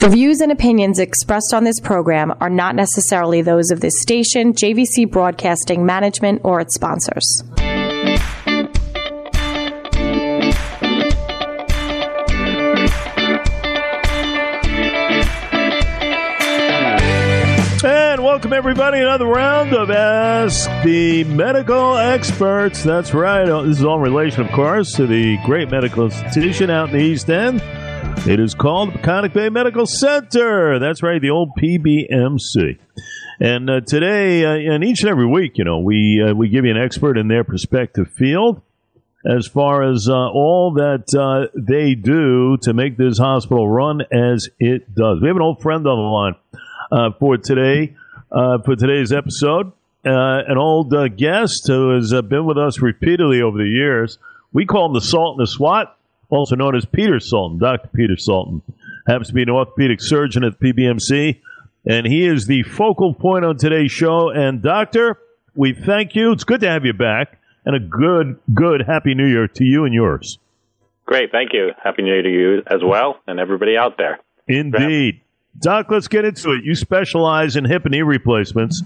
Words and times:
The 0.00 0.08
views 0.08 0.40
and 0.40 0.50
opinions 0.50 0.98
expressed 0.98 1.52
on 1.52 1.64
this 1.64 1.78
program 1.78 2.32
are 2.40 2.48
not 2.48 2.74
necessarily 2.74 3.42
those 3.42 3.70
of 3.70 3.82
this 3.82 4.00
station, 4.00 4.54
JVC 4.54 5.10
Broadcasting 5.10 5.84
Management, 5.84 6.40
or 6.42 6.58
its 6.58 6.74
sponsors. 6.74 7.44
And 17.84 18.24
welcome 18.24 18.54
everybody 18.54 19.00
another 19.00 19.26
round 19.26 19.74
of 19.74 19.90
Ask 19.90 20.70
the 20.82 21.24
Medical 21.24 21.98
Experts. 21.98 22.82
That's 22.82 23.12
right. 23.12 23.46
Uh, 23.46 23.64
this 23.64 23.80
is 23.80 23.84
all 23.84 23.96
in 23.96 24.02
relation, 24.02 24.46
of 24.46 24.50
course, 24.52 24.94
to 24.94 25.06
the 25.06 25.36
great 25.44 25.70
medical 25.70 26.06
institution 26.06 26.70
out 26.70 26.88
in 26.88 26.96
the 26.96 27.04
East 27.04 27.28
End. 27.28 27.62
It 28.26 28.38
is 28.38 28.54
called 28.54 28.90
Peconic 28.90 29.32
Bay 29.32 29.48
Medical 29.48 29.86
Center. 29.86 30.78
That's 30.78 31.02
right, 31.02 31.20
the 31.22 31.30
old 31.30 31.52
PBMC. 31.56 32.78
And 33.40 33.70
uh, 33.70 33.80
today, 33.80 34.44
uh, 34.44 34.74
and 34.74 34.84
each 34.84 35.00
and 35.00 35.08
every 35.08 35.26
week, 35.26 35.56
you 35.56 35.64
know, 35.64 35.78
we 35.78 36.22
uh, 36.22 36.34
we 36.34 36.50
give 36.50 36.66
you 36.66 36.70
an 36.70 36.76
expert 36.76 37.16
in 37.16 37.28
their 37.28 37.44
perspective 37.44 38.10
field 38.14 38.60
as 39.24 39.46
far 39.46 39.82
as 39.82 40.06
uh, 40.06 40.12
all 40.12 40.74
that 40.74 41.06
uh, 41.18 41.50
they 41.58 41.94
do 41.94 42.58
to 42.58 42.74
make 42.74 42.98
this 42.98 43.16
hospital 43.16 43.66
run 43.66 44.02
as 44.12 44.50
it 44.58 44.94
does. 44.94 45.22
We 45.22 45.28
have 45.28 45.36
an 45.36 45.42
old 45.42 45.62
friend 45.62 45.86
on 45.86 45.96
the 45.96 46.02
line 46.02 46.34
uh, 46.92 47.16
for 47.18 47.38
today 47.38 47.96
for 48.30 48.76
today's 48.76 49.12
episode. 49.12 49.72
an 50.04 50.58
old 50.58 50.92
guest 51.16 51.66
who 51.66 51.94
has 51.94 52.12
been 52.28 52.44
with 52.44 52.58
us 52.58 52.80
repeatedly 52.82 53.40
over 53.40 53.56
the 53.56 53.68
years. 53.68 54.18
We 54.52 54.66
call 54.66 54.86
him 54.86 54.92
the 54.92 55.00
Sultan 55.00 55.38
the 55.38 55.46
SWAT 55.46 55.96
also 56.30 56.56
known 56.56 56.76
as 56.76 56.84
Peter 56.84 57.20
Sultan, 57.20 57.58
Dr. 57.58 57.88
Peter 57.94 58.16
Sultan. 58.16 58.62
happens 59.06 59.28
to 59.28 59.34
be 59.34 59.42
an 59.42 59.50
orthopedic 59.50 60.00
surgeon 60.00 60.44
at 60.44 60.58
PBMC, 60.58 61.40
and 61.86 62.06
he 62.06 62.26
is 62.26 62.46
the 62.46 62.62
focal 62.62 63.14
point 63.14 63.44
on 63.44 63.56
today's 63.56 63.90
show. 63.92 64.30
And, 64.30 64.62
Doctor, 64.62 65.18
we 65.54 65.72
thank 65.72 66.14
you. 66.14 66.32
It's 66.32 66.44
good 66.44 66.60
to 66.60 66.68
have 66.68 66.84
you 66.84 66.92
back, 66.92 67.38
and 67.64 67.76
a 67.76 67.80
good, 67.80 68.38
good 68.54 68.82
Happy 68.86 69.14
New 69.14 69.26
Year 69.26 69.48
to 69.48 69.64
you 69.64 69.84
and 69.84 69.92
yours. 69.92 70.38
Great. 71.04 71.32
Thank 71.32 71.52
you. 71.52 71.72
Happy 71.82 72.02
New 72.02 72.12
Year 72.12 72.22
to 72.22 72.30
you 72.30 72.62
as 72.66 72.80
well, 72.84 73.20
and 73.26 73.40
everybody 73.40 73.76
out 73.76 73.98
there. 73.98 74.20
Indeed. 74.46 75.20
Doc, 75.58 75.90
let's 75.90 76.08
get 76.08 76.24
into 76.24 76.52
it. 76.52 76.64
You 76.64 76.74
specialize 76.74 77.56
in 77.56 77.64
hip 77.64 77.84
and 77.84 77.92
knee 77.92 78.02
replacements. 78.02 78.82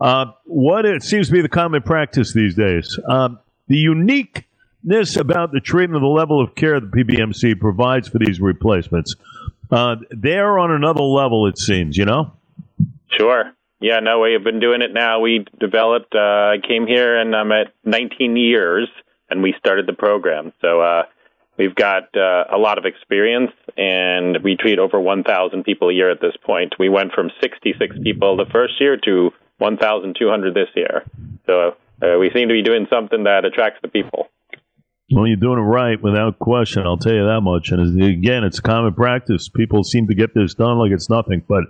Uh, 0.00 0.26
what 0.44 0.86
it 0.86 1.02
seems 1.02 1.26
to 1.26 1.32
be 1.32 1.42
the 1.42 1.48
common 1.48 1.82
practice 1.82 2.32
these 2.32 2.54
days. 2.54 2.98
Uh, 3.06 3.30
the 3.66 3.76
unique 3.76 4.47
this 4.88 5.16
about 5.16 5.52
the 5.52 5.60
treatment 5.60 5.96
of 5.96 6.02
the 6.02 6.08
level 6.08 6.42
of 6.42 6.54
care 6.54 6.78
that 6.80 6.90
PBMC 6.90 7.58
provides 7.60 8.08
for 8.08 8.18
these 8.18 8.40
replacements. 8.40 9.14
Uh, 9.70 9.96
they're 10.10 10.58
on 10.58 10.70
another 10.70 11.02
level, 11.02 11.46
it 11.46 11.58
seems, 11.58 11.96
you 11.96 12.04
know? 12.04 12.32
Sure. 13.16 13.52
Yeah, 13.80 14.00
no, 14.00 14.20
we've 14.20 14.42
been 14.42 14.60
doing 14.60 14.82
it 14.82 14.92
now. 14.92 15.20
We 15.20 15.46
developed, 15.60 16.14
uh, 16.14 16.18
I 16.18 16.56
came 16.66 16.86
here 16.86 17.18
and 17.18 17.34
I'm 17.34 17.52
at 17.52 17.72
19 17.84 18.36
years 18.36 18.88
and 19.30 19.42
we 19.42 19.54
started 19.58 19.86
the 19.86 19.92
program. 19.92 20.52
So, 20.60 20.80
uh, 20.80 21.02
we've 21.56 21.74
got 21.74 22.16
uh, 22.16 22.44
a 22.52 22.58
lot 22.58 22.78
of 22.78 22.86
experience 22.86 23.52
and 23.76 24.38
we 24.42 24.56
treat 24.56 24.78
over 24.78 24.98
1,000 24.98 25.64
people 25.64 25.90
a 25.90 25.92
year 25.92 26.10
at 26.10 26.20
this 26.20 26.34
point. 26.44 26.74
We 26.78 26.88
went 26.88 27.12
from 27.12 27.30
66 27.40 27.96
people 28.02 28.36
the 28.36 28.46
first 28.50 28.80
year 28.80 28.96
to 29.04 29.30
1,200 29.58 30.54
this 30.54 30.68
year. 30.74 31.04
So, 31.46 31.76
uh, 32.02 32.18
we 32.18 32.30
seem 32.34 32.48
to 32.48 32.54
be 32.54 32.62
doing 32.62 32.86
something 32.90 33.24
that 33.24 33.44
attracts 33.44 33.80
the 33.82 33.88
people. 33.88 34.28
Well, 35.10 35.26
you're 35.26 35.36
doing 35.36 35.58
it 35.58 35.62
right 35.62 36.00
without 36.02 36.38
question. 36.38 36.82
I'll 36.84 36.98
tell 36.98 37.14
you 37.14 37.24
that 37.24 37.40
much. 37.40 37.70
And 37.70 38.02
again, 38.02 38.44
it's 38.44 38.60
common 38.60 38.92
practice. 38.92 39.48
People 39.48 39.82
seem 39.82 40.06
to 40.08 40.14
get 40.14 40.34
this 40.34 40.52
done 40.52 40.76
like 40.76 40.92
it's 40.92 41.08
nothing. 41.08 41.42
But 41.48 41.64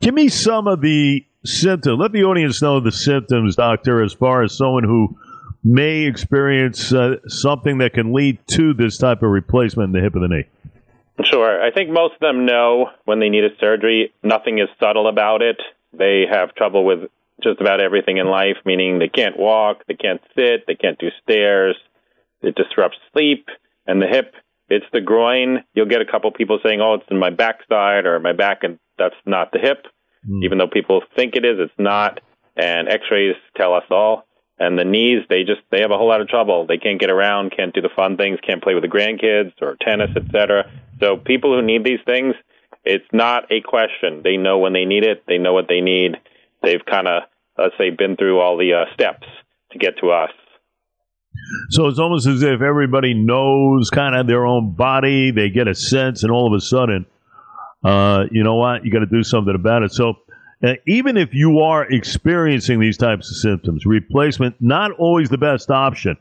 give 0.00 0.12
me 0.12 0.28
some 0.28 0.66
of 0.66 0.82
the 0.82 1.24
symptoms. 1.42 1.98
Let 1.98 2.12
the 2.12 2.24
audience 2.24 2.60
know 2.60 2.78
the 2.80 2.92
symptoms, 2.92 3.56
doctor, 3.56 4.02
as 4.02 4.12
far 4.12 4.42
as 4.42 4.54
someone 4.54 4.84
who 4.84 5.16
may 5.64 6.04
experience 6.04 6.92
uh, 6.92 7.16
something 7.28 7.78
that 7.78 7.94
can 7.94 8.12
lead 8.12 8.38
to 8.48 8.74
this 8.74 8.98
type 8.98 9.22
of 9.22 9.30
replacement 9.30 9.88
in 9.88 9.92
the 9.92 10.00
hip 10.00 10.14
of 10.14 10.20
the 10.20 10.28
knee. 10.28 10.44
Sure. 11.24 11.62
I 11.62 11.70
think 11.70 11.90
most 11.90 12.14
of 12.14 12.20
them 12.20 12.44
know 12.44 12.90
when 13.06 13.20
they 13.20 13.30
need 13.30 13.44
a 13.44 13.56
surgery. 13.58 14.12
Nothing 14.22 14.58
is 14.58 14.68
subtle 14.78 15.08
about 15.08 15.40
it. 15.40 15.60
They 15.94 16.24
have 16.30 16.54
trouble 16.54 16.84
with 16.84 17.10
just 17.42 17.60
about 17.60 17.80
everything 17.80 18.18
in 18.18 18.26
life, 18.26 18.56
meaning 18.66 18.98
they 18.98 19.08
can't 19.08 19.38
walk, 19.38 19.86
they 19.86 19.94
can't 19.94 20.20
sit, 20.34 20.66
they 20.66 20.74
can't 20.74 20.98
do 20.98 21.08
stairs 21.22 21.74
it 22.42 22.54
disrupts 22.54 22.98
sleep 23.12 23.48
and 23.86 24.00
the 24.00 24.06
hip. 24.06 24.34
It's 24.68 24.86
the 24.92 25.00
groin. 25.00 25.64
You'll 25.74 25.86
get 25.86 26.00
a 26.00 26.10
couple 26.10 26.30
people 26.30 26.60
saying, 26.64 26.80
"Oh, 26.80 26.94
it's 26.94 27.10
in 27.10 27.18
my 27.18 27.30
backside 27.30 28.06
or 28.06 28.18
my 28.20 28.32
back," 28.32 28.62
and 28.62 28.78
that's 28.98 29.16
not 29.26 29.52
the 29.52 29.58
hip. 29.58 29.86
Mm. 30.28 30.44
Even 30.44 30.58
though 30.58 30.68
people 30.68 31.02
think 31.16 31.34
it 31.34 31.44
is, 31.44 31.58
it's 31.58 31.72
not. 31.78 32.20
And 32.56 32.88
X-rays 32.88 33.36
tell 33.56 33.74
us 33.74 33.84
all. 33.90 34.26
And 34.58 34.78
the 34.78 34.84
knees, 34.84 35.24
they 35.28 35.44
just 35.44 35.62
they 35.70 35.80
have 35.80 35.90
a 35.90 35.96
whole 35.96 36.08
lot 36.08 36.20
of 36.20 36.28
trouble. 36.28 36.66
They 36.66 36.76
can't 36.76 37.00
get 37.00 37.10
around, 37.10 37.56
can't 37.56 37.74
do 37.74 37.80
the 37.80 37.88
fun 37.96 38.16
things, 38.16 38.38
can't 38.46 38.62
play 38.62 38.74
with 38.74 38.82
the 38.82 38.88
grandkids 38.88 39.54
or 39.62 39.76
tennis, 39.80 40.10
etc. 40.14 40.70
So 41.00 41.16
people 41.16 41.54
who 41.54 41.62
need 41.62 41.82
these 41.82 42.00
things, 42.04 42.34
it's 42.84 43.06
not 43.12 43.50
a 43.50 43.62
question. 43.62 44.20
They 44.22 44.36
know 44.36 44.58
when 44.58 44.74
they 44.74 44.84
need 44.84 45.04
it. 45.04 45.24
They 45.26 45.38
know 45.38 45.54
what 45.54 45.68
they 45.68 45.80
need. 45.80 46.16
They've 46.62 46.84
kind 46.84 47.08
of, 47.08 47.22
let's 47.56 47.74
say, 47.78 47.88
been 47.88 48.16
through 48.16 48.38
all 48.38 48.58
the 48.58 48.74
uh, 48.74 48.84
steps 48.92 49.26
to 49.72 49.78
get 49.78 49.98
to 49.98 50.10
us. 50.10 50.30
So 51.70 51.86
it's 51.86 51.98
almost 51.98 52.26
as 52.26 52.42
if 52.42 52.60
everybody 52.60 53.14
knows 53.14 53.90
kind 53.90 54.14
of 54.14 54.26
their 54.26 54.46
own 54.46 54.72
body. 54.72 55.30
They 55.30 55.50
get 55.50 55.68
a 55.68 55.74
sense, 55.74 56.22
and 56.22 56.32
all 56.32 56.46
of 56.46 56.52
a 56.56 56.60
sudden, 56.60 57.06
uh, 57.84 58.24
you 58.30 58.42
know 58.42 58.56
what? 58.56 58.84
You 58.84 58.90
got 58.90 59.00
to 59.00 59.06
do 59.06 59.22
something 59.22 59.54
about 59.54 59.82
it. 59.82 59.92
So 59.92 60.14
uh, 60.62 60.74
even 60.86 61.16
if 61.16 61.32
you 61.32 61.60
are 61.60 61.84
experiencing 61.90 62.80
these 62.80 62.96
types 62.96 63.30
of 63.30 63.36
symptoms, 63.36 63.86
replacement 63.86 64.56
not 64.60 64.92
always 64.92 65.28
the 65.28 65.38
best 65.38 65.70
option. 65.70 66.16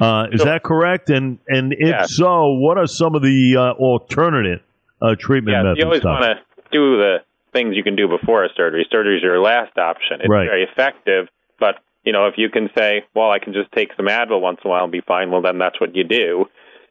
Uh, 0.00 0.26
is 0.30 0.40
so, 0.40 0.46
that 0.46 0.62
correct? 0.62 1.08
And 1.08 1.38
and 1.48 1.72
if 1.72 1.88
yeah. 1.88 2.04
so, 2.06 2.52
what 2.52 2.76
are 2.76 2.86
some 2.86 3.14
of 3.14 3.22
the 3.22 3.56
uh, 3.56 3.80
alternative 3.80 4.60
uh, 5.00 5.14
treatment 5.18 5.54
yeah, 5.56 5.62
methods? 5.62 5.78
You 5.78 5.84
always 5.86 6.04
want 6.04 6.22
to 6.22 6.62
do 6.70 6.98
the 6.98 7.18
things 7.52 7.76
you 7.76 7.82
can 7.82 7.96
do 7.96 8.06
before 8.06 8.44
a 8.44 8.48
surgery. 8.54 8.86
Surgery 8.90 9.16
is 9.16 9.22
your 9.22 9.40
last 9.40 9.78
option. 9.78 10.20
It's 10.20 10.28
right. 10.28 10.46
very 10.46 10.64
effective, 10.64 11.28
but 11.58 11.76
you 12.06 12.12
know, 12.12 12.26
if 12.26 12.34
you 12.38 12.48
can 12.48 12.70
say, 12.78 13.04
well, 13.14 13.30
I 13.30 13.40
can 13.40 13.52
just 13.52 13.70
take 13.72 13.90
some 13.96 14.06
Advil 14.06 14.40
once 14.40 14.60
in 14.64 14.68
a 14.68 14.70
while 14.70 14.84
and 14.84 14.92
be 14.92 15.02
fine, 15.06 15.32
well, 15.32 15.42
then 15.42 15.58
that's 15.58 15.80
what 15.80 15.96
you 15.96 16.04
do. 16.04 16.46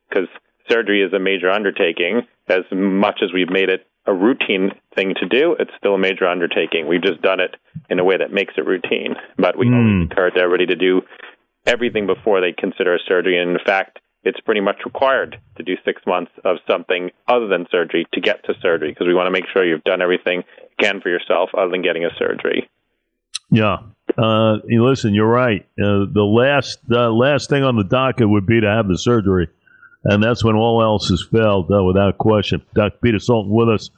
Because 0.09 0.27
surgery 0.69 1.01
is 1.01 1.13
a 1.13 1.19
major 1.19 1.49
undertaking. 1.49 2.23
As 2.49 2.63
much 2.71 3.21
as 3.23 3.31
we've 3.33 3.49
made 3.49 3.69
it 3.69 3.87
a 4.05 4.13
routine 4.13 4.71
thing 4.93 5.15
to 5.15 5.25
do, 5.25 5.55
it's 5.57 5.71
still 5.77 5.95
a 5.95 5.97
major 5.97 6.27
undertaking. 6.27 6.87
We've 6.87 7.01
just 7.01 7.21
done 7.21 7.39
it 7.39 7.55
in 7.89 7.97
a 7.97 8.03
way 8.03 8.17
that 8.17 8.33
makes 8.33 8.53
it 8.57 8.65
routine. 8.65 9.15
But 9.37 9.57
we 9.57 9.67
mm. 9.67 10.03
encourage 10.03 10.35
everybody 10.35 10.65
to 10.67 10.75
do 10.75 11.01
everything 11.65 12.05
before 12.05 12.41
they 12.41 12.51
consider 12.51 12.93
a 12.93 12.99
surgery. 13.07 13.39
And 13.39 13.51
in 13.51 13.65
fact, 13.65 13.99
it's 14.23 14.41
pretty 14.41 14.61
much 14.61 14.81
required 14.83 15.39
to 15.55 15.63
do 15.63 15.75
six 15.85 16.01
months 16.05 16.31
of 16.43 16.57
something 16.69 17.11
other 17.27 17.47
than 17.47 17.67
surgery 17.71 18.05
to 18.13 18.19
get 18.19 18.43
to 18.45 18.53
surgery 18.61 18.91
because 18.91 19.07
we 19.07 19.13
want 19.13 19.27
to 19.27 19.31
make 19.31 19.45
sure 19.53 19.65
you've 19.65 19.83
done 19.85 20.01
everything 20.01 20.43
you 20.59 20.75
can 20.77 20.99
for 20.99 21.09
yourself 21.09 21.51
other 21.57 21.71
than 21.71 21.83
getting 21.83 22.03
a 22.03 22.09
surgery. 22.17 22.69
Yeah. 23.49 23.77
Uh, 24.17 24.57
listen, 24.65 25.13
you're 25.13 25.27
right. 25.27 25.65
Uh, 25.77 26.05
the 26.11 26.23
last 26.23 26.79
uh, 26.89 27.11
last 27.11 27.49
thing 27.49 27.63
on 27.63 27.75
the 27.75 27.83
docket 27.83 28.29
would 28.29 28.45
be 28.45 28.61
to 28.61 28.67
have 28.67 28.87
the 28.87 28.97
surgery, 28.97 29.49
and 30.05 30.23
that's 30.23 30.43
when 30.43 30.55
all 30.55 30.81
else 30.81 31.09
has 31.09 31.25
failed, 31.31 31.69
uh, 31.71 31.83
without 31.83 32.17
question. 32.17 32.61
Dr. 32.73 32.97
Peter 33.01 33.19
Sultan 33.19 33.51
with 33.51 33.69
us, 33.69 33.89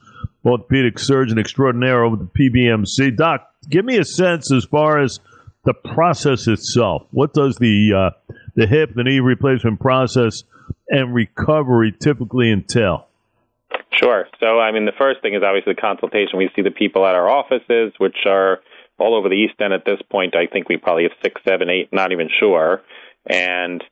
orthopedic 0.44 0.98
surgeon 0.98 1.38
extraordinaire 1.38 2.04
over 2.04 2.16
the 2.16 2.26
PBMC. 2.26 3.16
Doc, 3.16 3.48
give 3.70 3.86
me 3.86 3.98
a 3.98 4.06
sense 4.06 4.52
as 4.52 4.66
far 4.66 5.00
as 5.00 5.20
the 5.66 5.74
process 5.74 6.48
itself. 6.48 7.06
What 7.12 7.34
does 7.34 7.58
the 7.58 7.94
uh, 7.94 8.34
the 8.56 8.66
hip, 8.66 8.96
the 8.96 9.04
knee 9.04 9.20
replacement 9.20 9.80
process, 9.80 10.44
and 10.90 11.14
recovery 11.14 11.92
typically 11.92 12.52
entail? 12.52 13.08
Sure. 13.92 14.28
So, 14.40 14.60
I 14.60 14.72
mean, 14.72 14.86
the 14.86 14.92
first 14.98 15.22
thing 15.22 15.34
is 15.34 15.44
obviously 15.44 15.74
the 15.74 15.82
consultation. 15.82 16.38
We 16.38 16.50
see 16.56 16.62
the 16.62 16.72
people 16.72 17.06
at 17.06 17.16
our 17.16 17.30
offices, 17.30 17.94
which 17.98 18.26
are 18.26 18.60
all 19.00 19.16
over 19.16 19.30
the 19.30 19.36
East 19.36 19.56
End 19.60 19.74
at 19.74 19.86
this 19.86 20.00
point. 20.12 20.36
I 20.36 20.48
think 20.48 20.70
we 20.70 20.78
probably 20.78 21.04
have 21.04 21.12
six, 21.24 21.42
seven, 21.48 21.70
eight, 21.70 21.90
not 21.92 22.12
even 22.12 22.30
sure. 22.40 22.82
And 23.30 23.84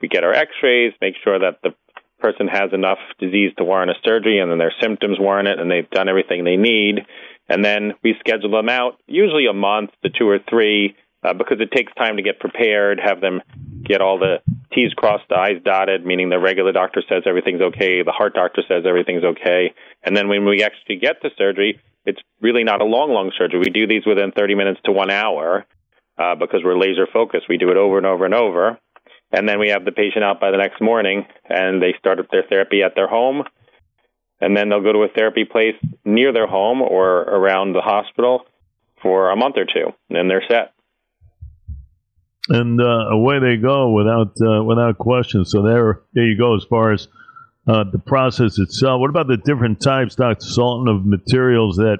we 0.00 0.08
get 0.08 0.24
our 0.24 0.32
x 0.32 0.50
rays, 0.62 0.92
make 1.00 1.14
sure 1.22 1.38
that 1.38 1.58
the 1.62 1.74
person 2.20 2.48
has 2.48 2.72
enough 2.72 2.98
disease 3.18 3.52
to 3.56 3.64
warrant 3.64 3.90
a 3.90 3.94
surgery 4.04 4.38
and 4.38 4.50
then 4.50 4.58
their 4.58 4.74
symptoms 4.80 5.18
warrant 5.18 5.48
it 5.48 5.58
and 5.58 5.70
they've 5.70 5.90
done 5.90 6.08
everything 6.08 6.44
they 6.44 6.56
need. 6.56 7.06
And 7.48 7.64
then 7.64 7.94
we 8.04 8.14
schedule 8.20 8.50
them 8.50 8.68
out, 8.68 9.00
usually 9.06 9.46
a 9.46 9.52
month 9.52 9.90
to 10.04 10.10
two 10.10 10.28
or 10.28 10.38
three, 10.48 10.94
uh, 11.24 11.34
because 11.34 11.60
it 11.60 11.72
takes 11.72 11.92
time 11.94 12.16
to 12.16 12.22
get 12.22 12.38
prepared, 12.38 13.00
have 13.02 13.20
them 13.20 13.42
get 13.84 14.00
all 14.00 14.18
the 14.18 14.36
T's 14.72 14.92
crossed, 14.94 15.24
the 15.28 15.36
I's 15.36 15.62
dotted, 15.64 16.06
meaning 16.06 16.28
the 16.28 16.38
regular 16.38 16.72
doctor 16.72 17.02
says 17.08 17.24
everything's 17.26 17.60
okay, 17.60 18.02
the 18.02 18.12
heart 18.12 18.34
doctor 18.34 18.62
says 18.68 18.84
everything's 18.86 19.24
okay. 19.24 19.74
And 20.04 20.16
then 20.16 20.28
when 20.28 20.44
we 20.44 20.62
actually 20.62 20.96
get 20.96 21.20
to 21.22 21.30
surgery, 21.36 21.80
it's 22.10 22.22
really 22.40 22.64
not 22.64 22.80
a 22.80 22.84
long, 22.84 23.12
long 23.12 23.32
surgery. 23.38 23.60
We 23.60 23.70
do 23.70 23.86
these 23.86 24.06
within 24.06 24.32
30 24.32 24.54
minutes 24.54 24.80
to 24.84 24.92
one 24.92 25.10
hour 25.10 25.66
uh, 26.18 26.34
because 26.34 26.60
we're 26.64 26.78
laser 26.78 27.06
focused. 27.12 27.46
We 27.48 27.58
do 27.58 27.70
it 27.70 27.76
over 27.76 27.96
and 27.96 28.06
over 28.06 28.24
and 28.24 28.34
over. 28.34 28.78
And 29.32 29.48
then 29.48 29.58
we 29.58 29.68
have 29.70 29.84
the 29.84 29.92
patient 29.92 30.24
out 30.24 30.40
by 30.40 30.50
the 30.50 30.56
next 30.58 30.80
morning 30.80 31.26
and 31.48 31.80
they 31.80 31.94
start 31.98 32.18
up 32.18 32.26
their 32.30 32.44
therapy 32.48 32.82
at 32.82 32.94
their 32.94 33.08
home. 33.08 33.44
and 34.40 34.56
then 34.56 34.68
they'll 34.68 34.82
go 34.82 34.92
to 34.92 35.00
a 35.00 35.08
therapy 35.08 35.44
place 35.44 35.76
near 36.04 36.32
their 36.32 36.46
home 36.46 36.80
or 36.80 37.20
around 37.22 37.72
the 37.74 37.80
hospital 37.80 38.46
for 39.02 39.30
a 39.30 39.36
month 39.36 39.56
or 39.56 39.64
two, 39.64 39.92
and 40.08 40.16
then 40.16 40.28
they're 40.28 40.44
set. 40.48 40.72
And 42.48 42.80
uh, 42.80 42.84
away 42.84 43.38
they 43.38 43.56
go 43.56 43.92
without 43.92 44.34
uh, 44.40 44.64
without 44.64 44.98
question. 44.98 45.44
So 45.44 45.62
there, 45.62 46.00
there 46.14 46.24
you 46.24 46.36
go. 46.36 46.56
As 46.56 46.64
far 46.64 46.92
as 46.92 47.06
uh, 47.66 47.84
the 47.90 47.98
process 47.98 48.58
itself, 48.58 49.00
what 49.00 49.10
about 49.10 49.26
the 49.26 49.36
different 49.36 49.80
types, 49.80 50.14
Doctor 50.14 50.44
Sultan, 50.44 50.88
of 50.88 51.04
materials 51.06 51.76
that 51.76 51.98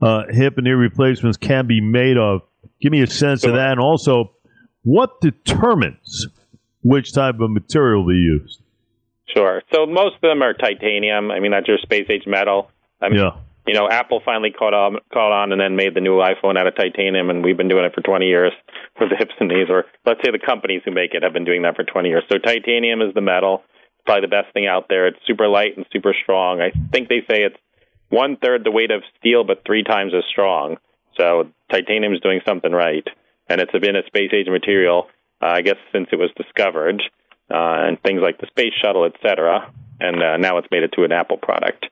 uh, 0.00 0.24
hip 0.30 0.56
and 0.56 0.64
knee 0.64 0.72
replacements 0.72 1.36
can 1.36 1.66
be 1.66 1.80
made 1.80 2.16
of? 2.16 2.42
Give 2.80 2.92
me 2.92 3.02
a 3.02 3.06
sense 3.06 3.42
sure. 3.42 3.50
of 3.50 3.56
that, 3.56 3.72
and 3.72 3.80
also 3.80 4.32
what 4.82 5.20
determines 5.20 6.28
which 6.82 7.12
type 7.12 7.40
of 7.40 7.50
material 7.50 8.06
they 8.06 8.14
use. 8.14 8.58
Sure. 9.34 9.62
So 9.74 9.86
most 9.86 10.14
of 10.16 10.20
them 10.22 10.42
are 10.42 10.54
titanium. 10.54 11.30
I 11.30 11.40
mean, 11.40 11.50
that's 11.50 11.68
your 11.68 11.78
space 11.78 12.06
age 12.08 12.24
metal. 12.26 12.70
I 13.00 13.08
mean, 13.08 13.18
yeah. 13.18 13.36
You 13.68 13.74
know, 13.74 13.86
Apple 13.86 14.22
finally 14.24 14.50
caught 14.50 14.72
on, 14.72 14.96
caught 15.12 15.30
on, 15.30 15.52
and 15.52 15.60
then 15.60 15.76
made 15.76 15.92
the 15.92 16.00
new 16.00 16.24
iPhone 16.24 16.56
out 16.56 16.66
of 16.66 16.74
titanium, 16.74 17.28
and 17.28 17.44
we've 17.44 17.58
been 17.58 17.68
doing 17.68 17.84
it 17.84 17.92
for 17.94 18.00
20 18.00 18.24
years 18.24 18.52
for 18.96 19.06
the 19.06 19.14
hips 19.14 19.34
and 19.38 19.50
knees. 19.50 19.68
Or 19.68 19.84
let's 20.06 20.20
say 20.24 20.30
the 20.32 20.40
companies 20.40 20.80
who 20.86 20.90
make 20.90 21.12
it 21.12 21.22
have 21.22 21.34
been 21.34 21.44
doing 21.44 21.62
that 21.62 21.76
for 21.76 21.84
20 21.84 22.08
years. 22.08 22.24
So 22.32 22.38
titanium 22.38 23.02
is 23.02 23.12
the 23.12 23.20
metal. 23.20 23.62
Probably 24.08 24.26
the 24.26 24.42
best 24.42 24.54
thing 24.54 24.66
out 24.66 24.88
there. 24.88 25.06
It's 25.06 25.18
super 25.26 25.48
light 25.48 25.76
and 25.76 25.84
super 25.92 26.14
strong. 26.22 26.62
I 26.62 26.70
think 26.92 27.10
they 27.10 27.20
say 27.28 27.42
it's 27.42 27.58
one 28.08 28.38
third 28.38 28.64
the 28.64 28.70
weight 28.70 28.90
of 28.90 29.02
steel, 29.18 29.44
but 29.44 29.66
three 29.66 29.82
times 29.82 30.14
as 30.16 30.24
strong. 30.30 30.78
So 31.20 31.50
titanium 31.70 32.14
is 32.14 32.20
doing 32.20 32.40
something 32.46 32.72
right, 32.72 33.06
and 33.50 33.60
it's 33.60 33.70
been 33.70 33.96
a 33.96 34.06
space 34.06 34.30
age 34.32 34.46
material, 34.48 35.08
uh, 35.42 35.48
I 35.48 35.60
guess, 35.60 35.76
since 35.92 36.08
it 36.10 36.16
was 36.16 36.30
discovered 36.38 37.02
uh, 37.50 37.84
and 37.84 38.02
things 38.02 38.22
like 38.22 38.40
the 38.40 38.46
space 38.46 38.72
shuttle, 38.82 39.04
etc. 39.04 39.70
And 40.00 40.22
uh, 40.22 40.38
now 40.38 40.56
it's 40.56 40.68
made 40.70 40.84
it 40.84 40.92
to 40.92 41.04
an 41.04 41.12
Apple 41.12 41.36
product. 41.36 41.84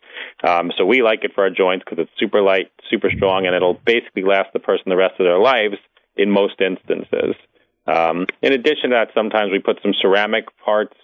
Um, 0.43 0.73
so 0.79 0.87
we 0.87 1.03
like 1.03 1.23
it 1.23 1.35
for 1.35 1.45
our 1.45 1.51
joints 1.51 1.85
because 1.85 2.03
it's 2.03 2.19
super 2.19 2.41
light, 2.41 2.73
super 2.89 3.11
strong, 3.15 3.45
and 3.45 3.55
it'll 3.55 3.79
basically 3.85 4.23
last 4.23 4.55
the 4.55 4.59
person 4.59 4.85
the 4.89 4.97
rest 4.97 5.21
of 5.21 5.27
their 5.27 5.39
lives 5.39 5.77
in 6.17 6.31
most 6.31 6.63
instances. 6.63 7.35
Um, 7.87 8.25
in 8.41 8.55
addition 8.55 8.89
to 8.89 8.97
that, 8.97 9.09
sometimes 9.15 9.53
we 9.53 9.59
put 9.59 9.81
some 9.83 9.93
ceramic 10.01 10.47
parts. 10.65 10.97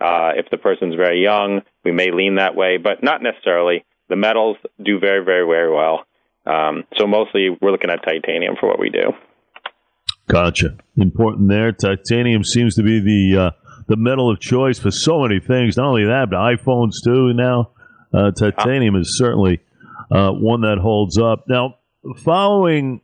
Uh, 0.00 0.32
if 0.36 0.46
the 0.50 0.56
person's 0.56 0.94
very 0.94 1.22
young, 1.22 1.60
we 1.84 1.92
may 1.92 2.10
lean 2.10 2.36
that 2.36 2.54
way, 2.54 2.78
but 2.78 3.02
not 3.02 3.22
necessarily. 3.22 3.84
The 4.08 4.16
metals 4.16 4.56
do 4.82 4.98
very, 4.98 5.24
very, 5.24 5.46
very 5.46 5.72
well. 5.72 6.04
Um, 6.46 6.84
so 6.96 7.06
mostly 7.06 7.48
we're 7.60 7.70
looking 7.70 7.90
at 7.90 8.02
titanium 8.02 8.56
for 8.58 8.68
what 8.68 8.80
we 8.80 8.90
do. 8.90 9.12
Gotcha. 10.28 10.76
Important 10.96 11.48
there. 11.48 11.72
Titanium 11.72 12.44
seems 12.44 12.74
to 12.76 12.82
be 12.82 13.00
the 13.00 13.40
uh, 13.40 13.50
the 13.88 13.96
metal 13.96 14.30
of 14.30 14.40
choice 14.40 14.78
for 14.78 14.90
so 14.90 15.20
many 15.20 15.40
things. 15.40 15.76
Not 15.76 15.86
only 15.86 16.04
that, 16.04 16.28
but 16.30 16.36
iPhones 16.36 17.02
too 17.04 17.32
now. 17.34 17.72
Uh, 18.12 18.30
titanium 18.30 18.96
is 18.96 19.18
certainly 19.18 19.60
uh, 20.10 20.30
one 20.30 20.62
that 20.62 20.78
holds 20.78 21.18
up. 21.18 21.44
Now, 21.48 21.76
following 22.18 23.00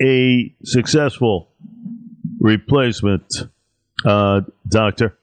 a 0.00 0.54
successful 0.64 1.50
replacement, 2.38 3.24
uh, 4.04 4.42
doctor, 4.68 5.18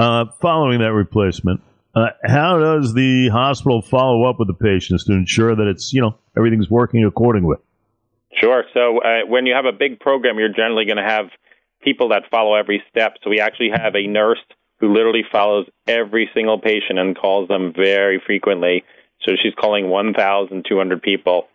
uh, 0.00 0.24
following 0.40 0.78
that 0.80 0.94
replacement, 0.94 1.60
uh, 1.94 2.06
how 2.24 2.58
does 2.58 2.94
the 2.94 3.28
hospital 3.28 3.82
follow 3.82 4.24
up 4.28 4.36
with 4.38 4.48
the 4.48 4.54
patients 4.54 5.04
to 5.04 5.12
ensure 5.12 5.54
that 5.54 5.66
it's 5.66 5.92
you 5.92 6.00
know 6.00 6.16
everything's 6.36 6.70
working 6.70 7.04
accordingly? 7.04 7.56
Sure. 8.40 8.64
So 8.72 8.98
uh, 8.98 9.26
when 9.26 9.44
you 9.44 9.54
have 9.54 9.66
a 9.66 9.76
big 9.76 10.00
program, 10.00 10.38
you're 10.38 10.48
generally 10.48 10.86
going 10.86 10.96
to 10.96 11.02
have 11.02 11.26
people 11.82 12.10
that 12.10 12.22
follow 12.30 12.54
every 12.54 12.82
step. 12.90 13.14
So 13.22 13.28
we 13.28 13.40
actually 13.40 13.70
have 13.74 13.94
a 13.94 14.06
nurse 14.06 14.38
who 14.78 14.94
literally 14.94 15.24
follows 15.30 15.66
every 15.86 16.30
single 16.32 16.58
patient 16.58 16.98
and 16.98 17.16
calls 17.16 17.48
them 17.48 17.72
very 17.76 18.22
frequently. 18.24 18.84
So 19.26 19.32
she's 19.42 19.52
calling 19.60 19.90
1,200 19.90 21.02
people 21.02 21.48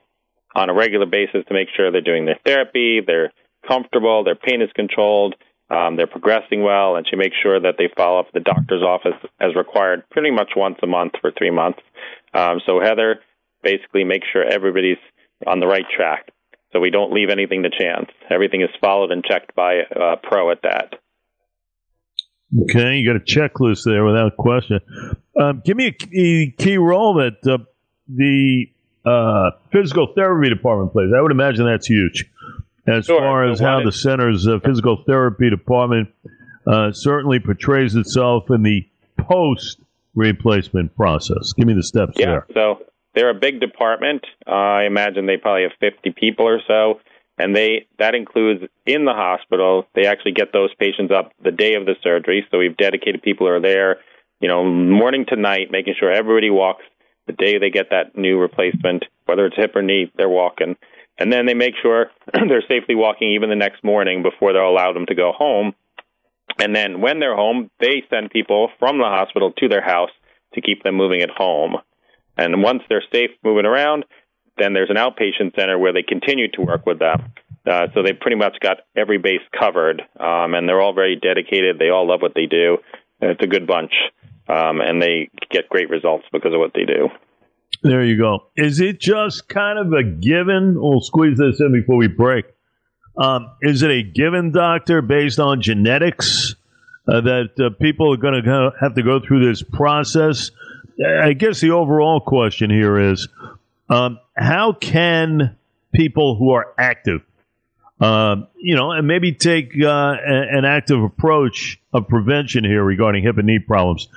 on 0.53 0.69
a 0.69 0.73
regular 0.73 1.07
basis 1.07 1.43
to 1.47 1.53
make 1.53 1.69
sure 1.75 1.91
they're 1.91 2.01
doing 2.01 2.25
their 2.25 2.39
therapy, 2.45 3.01
they're 3.05 3.31
comfortable, 3.67 4.23
their 4.23 4.35
pain 4.35 4.61
is 4.61 4.69
controlled, 4.75 5.35
um, 5.69 5.95
they're 5.95 6.07
progressing 6.07 6.61
well, 6.61 6.95
and 6.95 7.07
she 7.09 7.15
makes 7.15 7.35
sure 7.41 7.59
that 7.59 7.75
they 7.77 7.89
follow 7.95 8.19
up 8.19 8.31
the 8.33 8.39
doctor's 8.39 8.83
office 8.83 9.17
as 9.39 9.55
required 9.55 10.07
pretty 10.11 10.31
much 10.31 10.51
once 10.55 10.77
a 10.83 10.87
month 10.87 11.13
for 11.21 11.31
three 11.31 11.49
months. 11.49 11.79
Um, 12.33 12.59
so 12.65 12.79
Heather 12.79 13.19
basically 13.63 14.03
makes 14.03 14.27
sure 14.31 14.43
everybody's 14.43 14.99
on 15.47 15.59
the 15.59 15.67
right 15.67 15.85
track. 15.95 16.29
So 16.71 16.79
we 16.79 16.91
don't 16.91 17.13
leave 17.13 17.29
anything 17.29 17.63
to 17.63 17.69
chance. 17.69 18.09
Everything 18.29 18.61
is 18.61 18.69
followed 18.79 19.11
and 19.11 19.23
checked 19.23 19.55
by 19.55 19.75
a 19.89 20.17
pro 20.21 20.51
at 20.51 20.61
that. 20.63 20.93
Okay, 22.63 22.97
you 22.97 23.11
got 23.11 23.15
a 23.15 23.25
checklist 23.25 23.85
there 23.85 24.05
without 24.05 24.37
question. 24.37 24.79
Um, 25.39 25.61
give 25.65 25.75
me 25.75 25.87
a 25.87 25.91
key, 25.91 26.53
key 26.57 26.77
role 26.77 27.15
that 27.15 27.51
uh, 27.51 27.63
the 28.07 28.67
uh, 29.03 29.51
physical 29.71 30.13
therapy 30.15 30.49
department 30.49 30.93
plays. 30.93 31.09
I 31.17 31.21
would 31.21 31.31
imagine 31.31 31.65
that's 31.65 31.87
huge 31.87 32.25
as 32.87 33.05
sure. 33.05 33.19
far 33.19 33.49
as 33.49 33.59
how 33.59 33.83
the 33.83 33.91
center's 33.91 34.47
uh, 34.47 34.59
physical 34.63 35.03
therapy 35.05 35.49
department 35.49 36.09
uh, 36.67 36.91
certainly 36.91 37.39
portrays 37.39 37.95
itself 37.95 38.49
in 38.49 38.63
the 38.63 38.87
post 39.17 39.79
replacement 40.15 40.95
process. 40.95 41.53
Give 41.53 41.67
me 41.67 41.73
the 41.73 41.83
steps 41.83 42.13
yeah, 42.15 42.25
there. 42.25 42.47
So 42.53 42.79
they're 43.13 43.29
a 43.29 43.39
big 43.39 43.59
department. 43.59 44.25
Uh, 44.47 44.51
I 44.51 44.83
imagine 44.85 45.25
they 45.25 45.37
probably 45.37 45.63
have 45.63 45.71
50 45.79 46.11
people 46.11 46.47
or 46.47 46.59
so, 46.67 46.99
and 47.37 47.55
they 47.55 47.87
that 47.99 48.15
includes 48.15 48.63
in 48.85 49.05
the 49.05 49.13
hospital. 49.13 49.85
They 49.95 50.05
actually 50.05 50.33
get 50.33 50.53
those 50.53 50.73
patients 50.75 51.11
up 51.11 51.33
the 51.43 51.51
day 51.51 51.75
of 51.75 51.85
the 51.85 51.95
surgery. 52.03 52.45
So 52.51 52.57
we've 52.57 52.77
dedicated 52.77 53.21
people 53.21 53.47
who 53.47 53.53
are 53.53 53.61
there, 53.61 53.97
you 54.39 54.47
know, 54.47 54.63
morning 54.63 55.25
to 55.29 55.35
night, 55.35 55.71
making 55.71 55.95
sure 55.99 56.11
everybody 56.11 56.49
walks 56.49 56.83
the 57.27 57.33
day 57.33 57.57
they 57.57 57.71
get 57.71 57.89
that 57.89 58.15
new 58.15 58.39
replacement, 58.39 59.03
whether 59.25 59.45
it's 59.47 59.55
hip 59.55 59.75
or 59.75 59.81
knee, 59.81 60.11
they're 60.15 60.29
walking. 60.29 60.75
And 61.17 61.31
then 61.31 61.45
they 61.45 61.53
make 61.53 61.75
sure 61.81 62.07
they're 62.33 62.63
safely 62.67 62.95
walking 62.95 63.31
even 63.31 63.49
the 63.49 63.55
next 63.55 63.83
morning 63.83 64.23
before 64.23 64.53
they'll 64.53 64.69
allow 64.69 64.93
them 64.93 65.05
to 65.07 65.15
go 65.15 65.31
home. 65.31 65.73
And 66.59 66.75
then 66.75 67.01
when 67.01 67.19
they're 67.19 67.35
home, 67.35 67.69
they 67.79 68.03
send 68.09 68.31
people 68.31 68.69
from 68.79 68.97
the 68.97 69.05
hospital 69.05 69.51
to 69.57 69.67
their 69.67 69.83
house 69.83 70.11
to 70.53 70.61
keep 70.61 70.83
them 70.83 70.95
moving 70.95 71.21
at 71.21 71.29
home. 71.29 71.77
And 72.37 72.61
once 72.61 72.83
they're 72.89 73.03
safe 73.11 73.31
moving 73.43 73.65
around, 73.65 74.05
then 74.57 74.73
there's 74.73 74.89
an 74.89 74.95
outpatient 74.95 75.55
center 75.55 75.77
where 75.77 75.93
they 75.93 76.03
continue 76.03 76.49
to 76.51 76.61
work 76.61 76.85
with 76.85 76.99
them. 76.99 77.33
Uh, 77.65 77.87
so 77.93 78.03
they've 78.03 78.19
pretty 78.19 78.37
much 78.37 78.57
got 78.61 78.77
every 78.95 79.17
base 79.17 79.41
covered, 79.57 80.01
um, 80.19 80.53
and 80.53 80.69
they're 80.69 80.81
all 80.81 80.93
very 80.93 81.15
dedicated. 81.15 81.79
They 81.79 81.89
all 81.89 82.07
love 82.07 82.21
what 82.21 82.33
they 82.35 82.45
do. 82.45 82.77
And 83.19 83.31
It's 83.31 83.43
a 83.43 83.47
good 83.47 83.65
bunch, 83.65 83.91
um, 84.47 84.81
and 84.81 85.01
they 85.01 85.29
get 85.49 85.69
great 85.69 85.89
results 85.89 86.25
because 86.31 86.53
of 86.53 86.59
what 86.59 86.73
they 86.75 86.85
do. 86.85 87.09
There 87.85 88.03
you 88.03 88.17
go. 88.17 88.47
Is 88.57 88.79
it 88.79 88.99
just 88.99 89.47
kind 89.47 89.77
of 89.77 89.93
a 89.93 90.01
given? 90.01 90.73
We'll 90.81 91.01
squeeze 91.01 91.37
this 91.37 91.59
in 91.59 91.71
before 91.71 91.97
we 91.97 92.07
break. 92.07 92.45
Um, 93.15 93.51
is 93.61 93.83
it 93.83 93.91
a 93.91 94.01
given, 94.01 94.51
doctor, 94.51 95.03
based 95.03 95.39
on 95.39 95.61
genetics 95.61 96.55
uh, 97.07 97.21
that 97.21 97.51
uh, 97.59 97.69
people 97.79 98.11
are 98.11 98.17
going 98.17 98.43
to 98.43 98.71
have 98.81 98.95
to 98.95 99.03
go 99.03 99.19
through 99.19 99.47
this 99.47 99.61
process? 99.61 100.49
I 100.99 101.33
guess 101.33 101.61
the 101.61 101.71
overall 101.71 102.19
question 102.19 102.71
here 102.71 103.11
is 103.11 103.27
um, 103.87 104.17
how 104.35 104.73
can 104.73 105.55
people 105.93 106.37
who 106.37 106.53
are 106.53 106.73
active, 106.79 107.21
uh, 108.01 108.37
you 108.57 108.75
know, 108.75 108.93
and 108.93 109.05
maybe 109.07 109.31
take 109.31 109.79
uh, 109.79 110.15
an 110.25 110.65
active 110.65 111.03
approach 111.03 111.79
of 111.93 112.07
prevention 112.07 112.63
here 112.63 112.83
regarding 112.83 113.21
hip 113.21 113.37
and 113.37 113.45
knee 113.45 113.59
problems? 113.59 114.07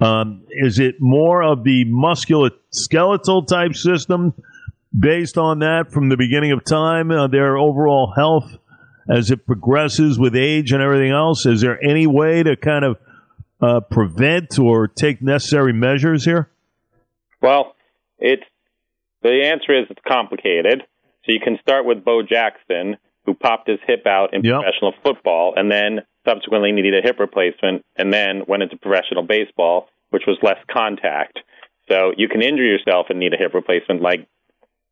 Um, 0.00 0.44
is 0.50 0.78
it 0.78 1.00
more 1.00 1.42
of 1.42 1.64
the 1.64 1.84
musculoskeletal 1.84 3.46
type 3.46 3.74
system 3.74 4.34
based 4.98 5.36
on 5.36 5.58
that 5.60 5.92
from 5.92 6.08
the 6.08 6.16
beginning 6.16 6.52
of 6.52 6.64
time, 6.64 7.10
uh, 7.10 7.26
their 7.26 7.56
overall 7.58 8.12
health 8.16 8.56
as 9.08 9.30
it 9.30 9.46
progresses 9.46 10.18
with 10.18 10.34
age 10.34 10.72
and 10.72 10.82
everything 10.82 11.10
else? 11.10 11.44
Is 11.44 11.60
there 11.60 11.82
any 11.84 12.06
way 12.06 12.42
to 12.42 12.56
kind 12.56 12.84
of 12.84 12.98
uh, 13.60 13.80
prevent 13.80 14.58
or 14.58 14.88
take 14.88 15.20
necessary 15.20 15.72
measures 15.72 16.24
here? 16.24 16.48
Well, 17.42 17.74
it's 18.18 18.44
the 19.22 19.44
answer 19.44 19.78
is 19.78 19.86
it's 19.90 20.00
complicated. 20.06 20.82
So 21.24 21.32
you 21.32 21.40
can 21.40 21.58
start 21.60 21.84
with 21.84 22.04
Bo 22.04 22.22
Jackson, 22.22 22.96
who 23.26 23.34
popped 23.34 23.68
his 23.68 23.78
hip 23.86 24.06
out 24.06 24.32
in 24.32 24.42
yep. 24.42 24.62
professional 24.62 24.94
football, 25.02 25.52
and 25.56 25.70
then 25.70 26.00
subsequently 26.26 26.72
needed 26.72 26.94
a 26.94 27.06
hip 27.06 27.18
replacement, 27.18 27.84
and 27.96 28.12
then 28.12 28.42
went 28.46 28.62
into 28.62 28.76
professional 28.76 29.22
baseball, 29.22 29.88
which 30.10 30.24
was 30.26 30.38
less 30.42 30.58
contact. 30.70 31.38
So 31.90 32.12
you 32.16 32.28
can 32.28 32.42
injure 32.42 32.64
yourself 32.64 33.06
and 33.10 33.18
need 33.18 33.34
a 33.34 33.38
hip 33.38 33.54
replacement, 33.54 34.02
like 34.02 34.26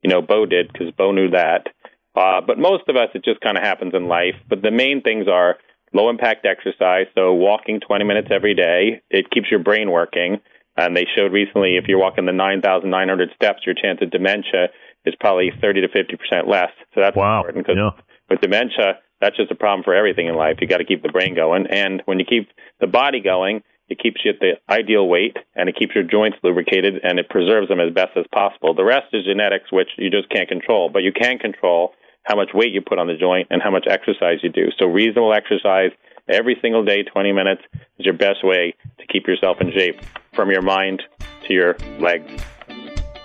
you 0.02 0.10
know 0.10 0.22
Bo 0.22 0.46
did, 0.46 0.72
because 0.72 0.92
Bo 0.96 1.12
knew 1.12 1.30
that. 1.30 1.68
Uh, 2.14 2.40
but 2.44 2.58
most 2.58 2.88
of 2.88 2.96
us, 2.96 3.10
it 3.14 3.24
just 3.24 3.40
kind 3.40 3.56
of 3.56 3.62
happens 3.62 3.94
in 3.94 4.08
life. 4.08 4.34
But 4.48 4.62
the 4.62 4.72
main 4.72 5.02
things 5.02 5.28
are 5.28 5.58
low 5.92 6.10
impact 6.10 6.46
exercise, 6.46 7.06
so 7.14 7.32
walking 7.32 7.80
20 7.80 8.04
minutes 8.04 8.28
every 8.30 8.54
day. 8.54 9.02
It 9.10 9.30
keeps 9.30 9.50
your 9.50 9.60
brain 9.62 9.90
working. 9.90 10.40
And 10.76 10.96
they 10.96 11.06
showed 11.16 11.32
recently 11.32 11.76
if 11.76 11.86
you're 11.88 11.98
walking 11.98 12.26
the 12.26 12.32
9,900 12.32 13.30
steps, 13.34 13.62
your 13.66 13.74
chance 13.74 13.98
of 14.00 14.10
dementia 14.10 14.68
is 15.04 15.14
probably 15.18 15.50
30 15.60 15.82
to 15.82 15.88
50% 15.88 16.46
less. 16.46 16.70
So 16.94 17.00
that's 17.00 17.16
wow. 17.16 17.38
important 17.38 17.66
because 17.66 17.76
yeah. 17.76 18.02
with 18.30 18.40
dementia, 18.40 19.00
that's 19.20 19.36
just 19.36 19.50
a 19.50 19.54
problem 19.54 19.84
for 19.84 19.94
everything 19.94 20.26
in 20.26 20.34
life. 20.34 20.58
You 20.60 20.66
got 20.66 20.78
to 20.78 20.84
keep 20.84 21.02
the 21.02 21.08
brain 21.08 21.34
going. 21.34 21.66
And 21.66 22.02
when 22.04 22.18
you 22.18 22.24
keep 22.24 22.48
the 22.80 22.86
body 22.86 23.20
going, 23.20 23.62
it 23.88 23.98
keeps 23.98 24.20
you 24.24 24.32
at 24.32 24.40
the 24.40 24.52
ideal 24.68 25.08
weight 25.08 25.36
and 25.54 25.68
it 25.68 25.76
keeps 25.76 25.94
your 25.94 26.04
joints 26.04 26.36
lubricated 26.42 27.00
and 27.02 27.18
it 27.18 27.28
preserves 27.28 27.68
them 27.68 27.80
as 27.80 27.92
best 27.92 28.16
as 28.16 28.26
possible. 28.32 28.74
The 28.74 28.84
rest 28.84 29.06
is 29.12 29.24
genetics, 29.24 29.72
which 29.72 29.88
you 29.96 30.10
just 30.10 30.28
can't 30.28 30.48
control, 30.48 30.90
but 30.90 31.02
you 31.02 31.12
can 31.12 31.38
control 31.38 31.92
how 32.22 32.36
much 32.36 32.50
weight 32.52 32.72
you 32.72 32.82
put 32.82 32.98
on 32.98 33.06
the 33.06 33.16
joint 33.16 33.48
and 33.50 33.62
how 33.62 33.70
much 33.70 33.86
exercise 33.88 34.38
you 34.42 34.50
do. 34.50 34.66
So 34.78 34.86
reasonable 34.86 35.32
exercise 35.32 35.90
every 36.28 36.58
single 36.60 36.84
day, 36.84 37.02
20 37.02 37.32
minutes 37.32 37.62
is 37.98 38.04
your 38.04 38.14
best 38.14 38.44
way 38.44 38.74
to 38.98 39.06
keep 39.06 39.26
yourself 39.26 39.56
in 39.60 39.72
shape 39.72 40.00
from 40.34 40.50
your 40.50 40.62
mind 40.62 41.02
to 41.46 41.54
your 41.54 41.76
legs. 41.98 42.30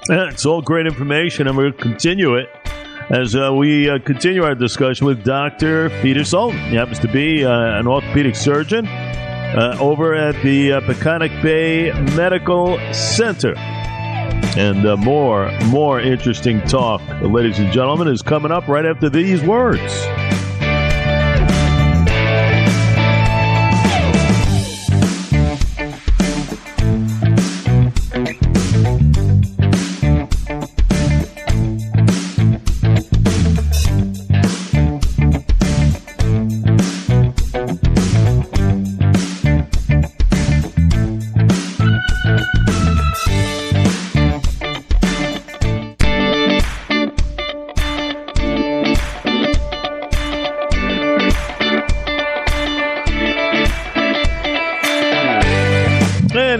Yeah, 0.10 0.30
it's 0.30 0.46
all 0.46 0.62
great 0.62 0.88
information, 0.88 1.48
and 1.48 1.58
we'll 1.58 1.74
continue 1.74 2.36
it 2.36 2.50
as 3.10 3.36
uh, 3.36 3.54
we 3.54 3.90
uh, 3.90 4.00
continue 4.00 4.44
our 4.44 4.56
discussion 4.56 5.06
with 5.06 5.24
Dr. 5.24 5.90
Peter 6.02 6.24
Sultan. 6.24 6.60
He 6.70 6.76
happens 6.76 7.00
to 7.00 7.08
be 7.08 7.46
uh, 7.46 7.80
an 7.80 7.88
orthopedic 7.88 8.36
surgeon 8.36 8.88
uh, 8.88 9.78
over 9.80 10.16
at 10.16 10.42
the 10.44 10.74
uh, 10.74 10.82
Peconic 10.82 11.42
Bay 11.44 11.92
Medical 12.16 12.80
Center. 12.94 13.56
And 14.56 14.86
uh, 14.86 14.98
more, 14.98 15.52
more 15.68 16.00
interesting 16.00 16.62
talk, 16.62 17.02
ladies 17.22 17.60
and 17.60 17.72
gentlemen, 17.72 18.08
is 18.08 18.22
coming 18.22 18.52
up 18.52 18.68
right 18.68 18.86
after 18.86 19.10
these 19.10 19.44
words. 19.44 19.82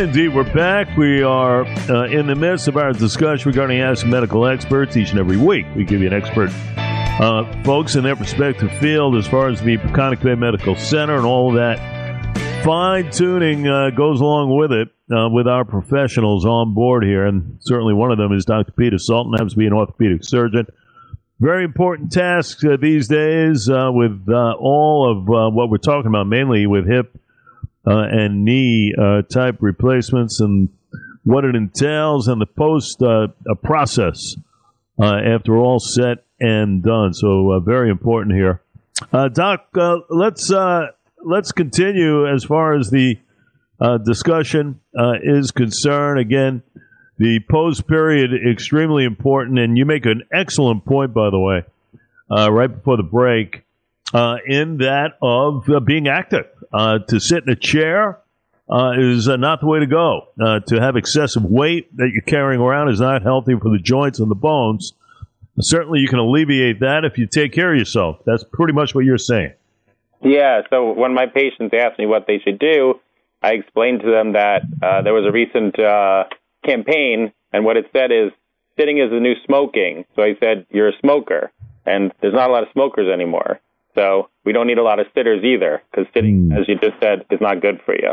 Indeed, 0.02 0.34
we're 0.34 0.52
back. 0.56 0.98
We 0.98 1.22
are 1.22 1.66
uh, 1.66 2.08
in 2.08 2.26
the 2.26 2.36
midst 2.36 2.68
of 2.68 2.78
our 2.78 2.94
discussion 2.94 3.52
regarding 3.52 3.80
Ask 3.80 4.06
Medical 4.06 4.48
Experts 4.48 4.98
each 4.98 5.12
and 5.12 5.20
every 5.20 5.38
week. 5.38 5.68
We 5.76 5.84
give 5.84 6.02
you 6.02 6.08
an 6.08 6.14
expert, 6.14 6.50
uh, 7.22 7.64
folks, 7.64 7.96
in 7.96 8.04
their 8.04 8.16
respective 8.16 8.72
field 8.80 9.16
as 9.16 9.28
far 9.28 9.50
as 9.50 9.62
the 9.62 9.78
Peconic 9.78 10.24
Bay 10.24 10.34
Medical 10.34 10.76
Center 10.76 11.16
and 11.16 11.26
all 11.26 11.50
of 11.50 11.56
that. 11.56 12.64
Fine 12.64 13.12
tuning 13.12 13.68
uh, 13.68 13.92
goes 13.92 14.20
along 14.20 14.58
with 14.58 14.72
it 14.72 14.88
uh, 15.16 15.30
with 15.30 15.48
our 15.48 15.64
professionals 15.64 16.44
on 16.46 16.74
board 16.74 17.04
here, 17.04 17.26
and 17.28 17.58
certainly 17.60 17.94
one 17.94 18.12
of 18.12 18.18
them 18.18 18.32
is 18.32 18.46
Dr. 18.46 18.72
Peter 18.72 18.98
Sultan, 18.98 19.34
happens 19.34 19.54
to 19.54 19.60
be 19.60 19.68
an 19.68 19.74
orthopedic 19.74 20.24
surgeon. 20.24 20.66
Very 21.40 21.66
important 21.66 22.12
tasks 22.12 22.64
uh, 22.64 22.78
these 22.82 23.08
days 23.08 23.70
uh, 23.70 23.90
with 23.92 24.28
all 24.30 25.12
of 25.12 25.54
what 25.54 25.70
we're 25.70 25.78
talking 25.78 26.08
about, 26.08 26.26
mainly 26.26 26.66
with 26.66 26.88
hip 26.88 27.16
uh, 27.86 28.06
and 28.10 28.46
knee 28.46 28.94
uh, 28.98 29.22
type 29.24 29.58
replacements 29.60 30.40
and 30.40 30.70
what 31.24 31.46
it 31.46 31.56
entails 31.56 32.28
and 32.28 32.40
the 32.40 32.46
post 32.46 33.02
uh, 33.02 33.28
process 33.62 34.36
uh, 35.02 35.16
after 35.16 35.58
all 35.58 35.80
set 35.80 36.26
and 36.40 36.84
done. 36.84 37.14
So 37.14 37.52
uh, 37.52 37.60
very 37.60 37.90
important 37.90 38.36
here. 38.36 38.62
Uh, 39.12 39.28
Doc, 39.28 39.68
let's 40.10 40.52
let's 41.26 41.52
continue 41.52 42.28
as 42.28 42.44
far 42.44 42.76
as 42.76 42.90
the 42.90 43.18
discussion 44.06 44.80
is 45.24 45.52
concerned. 45.52 46.20
Again, 46.20 46.64
the 47.18 47.40
post 47.50 47.88
period 47.88 48.32
extremely 48.50 49.04
important, 49.04 49.60
and 49.60 49.78
you 49.78 49.86
make 49.86 50.06
an 50.06 50.24
excellent 50.32 50.86
point, 50.86 51.14
by 51.14 51.30
the 51.32 51.40
way, 51.40 51.64
right 52.30 52.74
before 52.74 52.98
the 52.98 53.04
break, 53.04 53.63
in 54.14 54.78
that 54.78 55.14
of 55.22 55.66
being 55.86 56.08
active 56.08 56.46
uh, 56.74 57.00
to 57.08 57.20
sit 57.20 57.44
in 57.44 57.50
a 57.50 57.56
chair 57.56 58.20
uh, 58.70 58.94
is 58.98 59.28
uh, 59.28 59.36
not 59.36 59.60
the 59.60 59.68
way 59.68 59.80
to 59.80 59.86
go. 59.86 60.28
Uh, 60.42 60.60
to 60.62 60.80
have 60.80 60.96
excessive 60.96 61.44
weight 61.44 61.96
that 61.98 62.10
you're 62.12 62.22
carrying 62.22 62.62
around 62.62 62.90
is 62.90 63.00
not 63.00 63.22
healthy 63.22 63.54
for 63.62 63.70
the 63.70 63.80
joints 63.80 64.20
and 64.20 64.32
the 64.32 64.36
bones. 64.36 64.94
Certainly, 65.60 66.00
you 66.00 66.08
can 66.08 66.20
alleviate 66.20 66.80
that 66.80 67.06
if 67.06 67.18
you 67.18 67.28
take 67.28 67.54
care 67.54 67.72
of 67.72 67.78
yourself. 67.78 68.18
That's 68.26 68.44
pretty 68.44 68.74
much 68.74 68.96
what 68.96 69.06
you're 69.06 69.20
saying. 69.20 69.54
Yeah. 70.24 70.62
So 70.70 70.94
when 70.94 71.14
my 71.14 71.28
patients 71.28 71.74
ask 71.78 72.00
me 72.00 72.08
what 72.08 72.26
they 72.26 72.40
should 72.40 72.58
do, 72.58 73.00
I 73.42 73.52
explained 73.52 74.02
to 74.02 74.10
them 74.10 74.34
that 74.34 74.64
uh, 74.82 75.02
there 75.04 75.14
was 75.14 75.26
a 75.28 75.32
recent 75.32 75.78
uh, 75.78 76.24
campaign, 76.66 77.34
and 77.52 77.66
what 77.66 77.78
it 77.78 77.86
said 77.94 78.12
is 78.12 78.32
sitting 78.80 78.98
is 78.98 79.12
the 79.12 79.20
new 79.20 79.36
smoking. 79.46 80.06
So 80.16 80.24
I 80.24 80.36
said, 80.40 80.66
You're 80.72 80.90
a 80.90 81.00
smoker, 81.00 81.52
and 81.86 82.12
there's 82.22 82.34
not 82.34 82.50
a 82.50 82.54
lot 82.54 82.64
of 82.64 82.70
smokers 82.74 83.08
anymore. 83.14 83.60
So 83.96 84.30
we 84.44 84.54
don't 84.54 84.68
need 84.68 84.78
a 84.78 84.84
lot 84.84 85.00
of 85.00 85.08
sitters 85.14 85.44
either, 85.44 85.82
because 85.92 86.08
sitting, 86.14 86.50
mm. 86.50 86.60
as 86.60 86.68
you 86.68 86.76
just 86.76 87.00
said, 87.02 87.26
is 87.30 87.40
not 87.42 87.62
good 87.62 87.82
for 87.86 87.96
you. 87.96 88.12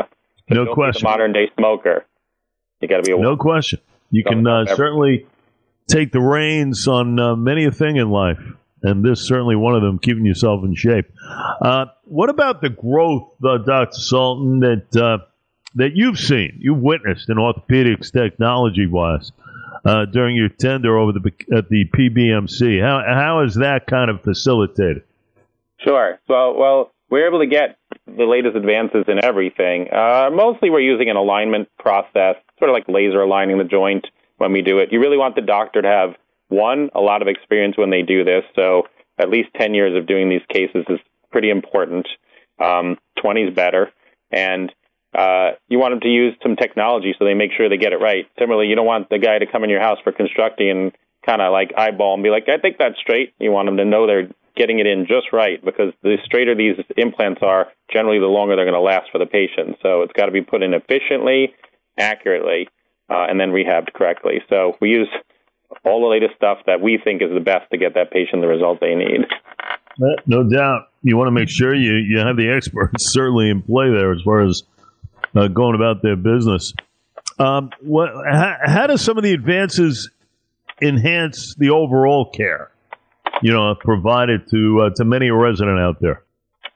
So 0.49 0.63
no 0.63 0.73
question. 0.73 1.03
modern 1.03 1.33
day 1.33 1.49
smoker. 1.57 2.05
You 2.81 2.87
got 2.87 2.97
to 2.97 3.03
be 3.03 3.11
a 3.11 3.17
no 3.17 3.37
question. 3.37 3.79
You 4.09 4.23
can 4.23 4.45
uh, 4.45 4.65
certainly 4.75 5.25
take 5.87 6.11
the 6.11 6.19
reins 6.19 6.87
on 6.87 7.19
uh, 7.19 7.35
many 7.35 7.65
a 7.65 7.71
thing 7.71 7.97
in 7.97 8.09
life, 8.09 8.39
and 8.83 9.03
this 9.03 9.25
certainly 9.25 9.55
one 9.55 9.75
of 9.75 9.81
them. 9.81 9.99
Keeping 9.99 10.25
yourself 10.25 10.63
in 10.63 10.75
shape. 10.75 11.05
Uh, 11.61 11.85
what 12.05 12.29
about 12.29 12.61
the 12.61 12.69
growth, 12.69 13.29
uh, 13.43 13.57
Doctor 13.59 13.97
Sultan, 13.99 14.59
that 14.59 14.95
uh, 14.95 15.25
that 15.75 15.91
you've 15.95 16.19
seen, 16.19 16.57
you've 16.59 16.81
witnessed 16.81 17.29
in 17.29 17.37
orthopedics 17.37 18.11
technology 18.11 18.87
wise? 18.87 19.31
Uh, 19.83 20.05
during 20.05 20.35
your 20.35 20.49
tender 20.49 20.97
over 20.97 21.11
the 21.11 21.31
at 21.55 21.69
the 21.69 21.85
PBMC, 21.85 22.81
how 22.81 23.01
how 23.07 23.43
is 23.43 23.55
that 23.55 23.87
kind 23.87 24.11
of 24.11 24.21
facilitated? 24.21 25.03
Sure. 25.83 26.19
Well, 26.27 26.55
well, 26.55 26.91
we're 27.09 27.27
able 27.27 27.39
to 27.39 27.47
get 27.47 27.77
the 28.05 28.25
latest 28.25 28.55
advances 28.55 29.05
in 29.07 29.23
everything. 29.23 29.87
Uh, 29.91 30.29
mostly, 30.31 30.69
we're 30.69 30.79
using 30.79 31.09
an 31.09 31.17
alignment 31.17 31.69
process, 31.79 32.35
sort 32.59 32.69
of 32.69 32.73
like 32.73 32.87
laser 32.87 33.21
aligning 33.21 33.57
the 33.57 33.63
joint 33.63 34.05
when 34.37 34.51
we 34.51 34.61
do 34.61 34.79
it. 34.79 34.89
You 34.91 34.99
really 34.99 35.17
want 35.17 35.35
the 35.35 35.41
doctor 35.41 35.81
to 35.81 35.87
have 35.87 36.15
one 36.49 36.89
a 36.93 37.01
lot 37.01 37.21
of 37.21 37.27
experience 37.27 37.77
when 37.77 37.89
they 37.89 38.01
do 38.01 38.23
this. 38.23 38.43
So, 38.55 38.83
at 39.17 39.29
least 39.29 39.49
10 39.59 39.73
years 39.73 39.95
of 39.95 40.07
doing 40.07 40.29
these 40.29 40.41
cases 40.49 40.85
is 40.89 40.99
pretty 41.31 41.49
important. 41.49 42.07
Um, 42.63 42.97
20 43.21 43.43
is 43.43 43.55
better, 43.55 43.91
and 44.31 44.71
uh, 45.17 45.51
you 45.67 45.79
want 45.79 45.91
them 45.93 45.99
to 46.01 46.07
use 46.07 46.35
some 46.41 46.55
technology 46.55 47.13
so 47.17 47.25
they 47.25 47.33
make 47.33 47.51
sure 47.55 47.69
they 47.69 47.77
get 47.77 47.93
it 47.93 47.97
right. 47.97 48.25
Similarly, 48.39 48.67
you 48.67 48.75
don't 48.75 48.85
want 48.85 49.09
the 49.09 49.19
guy 49.19 49.39
to 49.39 49.45
come 49.45 49.63
in 49.63 49.69
your 49.69 49.81
house 49.81 49.97
for 50.03 50.11
constructing 50.11 50.69
and 50.69 50.91
kind 51.25 51.41
of 51.41 51.51
like 51.51 51.73
eyeball 51.77 52.13
and 52.13 52.23
be 52.23 52.29
like, 52.29 52.47
I 52.47 52.57
think 52.57 52.77
that's 52.77 52.97
straight. 52.99 53.33
You 53.39 53.51
want 53.51 53.67
them 53.67 53.77
to 53.77 53.85
know 53.85 54.07
they're 54.07 54.29
getting 54.55 54.79
it 54.79 54.87
in 54.87 55.05
just 55.07 55.33
right 55.33 55.63
because 55.63 55.93
the 56.03 56.17
straighter 56.25 56.55
these 56.55 56.75
implants 56.97 57.41
are, 57.41 57.67
generally 57.91 58.19
the 58.19 58.25
longer 58.25 58.55
they're 58.55 58.65
going 58.65 58.73
to 58.73 58.81
last 58.81 59.11
for 59.11 59.17
the 59.17 59.25
patient. 59.25 59.77
So 59.81 60.01
it's 60.03 60.13
got 60.13 60.25
to 60.25 60.31
be 60.31 60.41
put 60.41 60.63
in 60.63 60.73
efficiently, 60.73 61.53
accurately, 61.97 62.67
uh, 63.09 63.25
and 63.29 63.39
then 63.39 63.49
rehabbed 63.49 63.93
correctly. 63.93 64.41
So 64.49 64.77
we 64.81 64.89
use 64.89 65.09
all 65.85 66.01
the 66.01 66.07
latest 66.07 66.35
stuff 66.35 66.59
that 66.67 66.81
we 66.81 66.99
think 67.03 67.21
is 67.21 67.29
the 67.33 67.39
best 67.39 67.69
to 67.71 67.77
get 67.77 67.93
that 67.95 68.11
patient 68.11 68.41
the 68.41 68.47
result 68.47 68.79
they 68.79 68.95
need. 68.95 69.21
No 70.25 70.43
doubt. 70.43 70.89
You 71.03 71.17
want 71.17 71.27
to 71.27 71.31
make 71.31 71.49
sure 71.49 71.73
you, 71.73 71.95
you 71.95 72.19
have 72.19 72.37
the 72.37 72.49
experts 72.55 73.13
certainly 73.13 73.49
in 73.49 73.61
play 73.61 73.89
there 73.89 74.11
as 74.11 74.21
far 74.23 74.41
as 74.41 74.63
uh, 75.35 75.47
going 75.47 75.75
about 75.75 76.01
their 76.01 76.15
business. 76.15 76.73
Um, 77.39 77.71
what, 77.81 78.09
how, 78.29 78.57
how 78.63 78.87
do 78.87 78.97
some 78.97 79.17
of 79.17 79.23
the 79.23 79.33
advances 79.33 80.09
enhance 80.81 81.55
the 81.57 81.69
overall 81.69 82.29
care? 82.29 82.71
You 83.41 83.51
know, 83.53 83.75
provided 83.75 84.47
to 84.49 84.81
uh, 84.81 84.89
to 84.95 85.05
many 85.05 85.27
a 85.27 85.33
resident 85.33 85.79
out 85.79 85.97
there? 86.01 86.23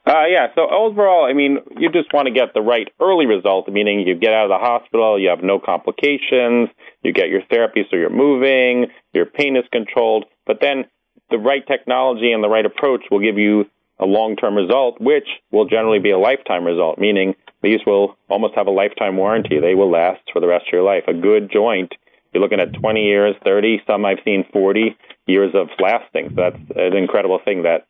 Uh, 0.08 0.26
yeah. 0.30 0.48
So 0.54 0.70
overall, 0.70 1.26
I 1.26 1.34
mean, 1.34 1.58
you 1.78 1.90
just 1.92 2.14
want 2.14 2.28
to 2.28 2.34
get 2.34 2.54
the 2.54 2.62
right 2.62 2.88
early 3.02 3.26
result, 3.26 3.68
meaning 3.68 4.02
you 4.02 4.16
get 4.16 4.34
out 4.34 4.46
of 4.46 4.50
the 4.50 4.64
hospital, 4.64 5.20
you 5.20 5.30
have 5.30 5.44
no 5.44 5.60
complications, 5.60 6.70
you 7.02 7.12
get 7.12 7.30
your 7.30 7.42
therapy, 7.50 7.86
so 7.90 7.98
you're 7.98 8.12
moving, 8.12 8.88
your 9.14 9.26
pain 9.26 9.58
is 9.58 9.64
controlled. 9.72 10.26
But 10.46 10.58
then 10.62 10.86
the 11.32 11.40
right 11.40 11.66
technology 11.66 12.32
and 12.32 12.44
the 12.44 12.50
right 12.50 12.66
approach 12.66 13.02
will 13.10 13.20
give 13.20 13.40
you 13.40 13.66
a 13.98 14.06
long-term 14.06 14.56
result, 14.56 15.02
which 15.02 15.28
will 15.52 15.66
generally 15.66 16.00
be 16.00 16.12
a 16.12 16.20
lifetime 16.20 16.66
result, 16.66 17.00
meaning 17.00 17.34
these 17.64 17.80
will 17.88 18.16
almost 18.30 18.54
have 18.56 18.68
a 18.68 18.72
lifetime 18.72 19.18
warranty. 19.18 19.60
They 19.60 19.74
will 19.74 19.90
last 19.90 20.22
for 20.32 20.40
the 20.40 20.48
rest 20.48 20.68
of 20.68 20.74
your 20.74 20.84
life. 20.84 21.06
A 21.08 21.14
good 21.14 21.50
joint 21.52 21.94
you're 22.36 22.44
looking 22.44 22.60
at 22.60 22.74
20 22.74 23.02
years, 23.02 23.34
30, 23.46 23.82
some 23.88 24.04
I've 24.04 24.20
seen 24.26 24.46
40 24.52 24.98
years 25.28 25.54
of 25.54 25.70
lasting. 25.80 26.30
So 26.36 26.36
that's 26.36 26.64
an 26.76 26.98
incredible 26.98 27.40
thing 27.44 27.64
that 27.64 27.88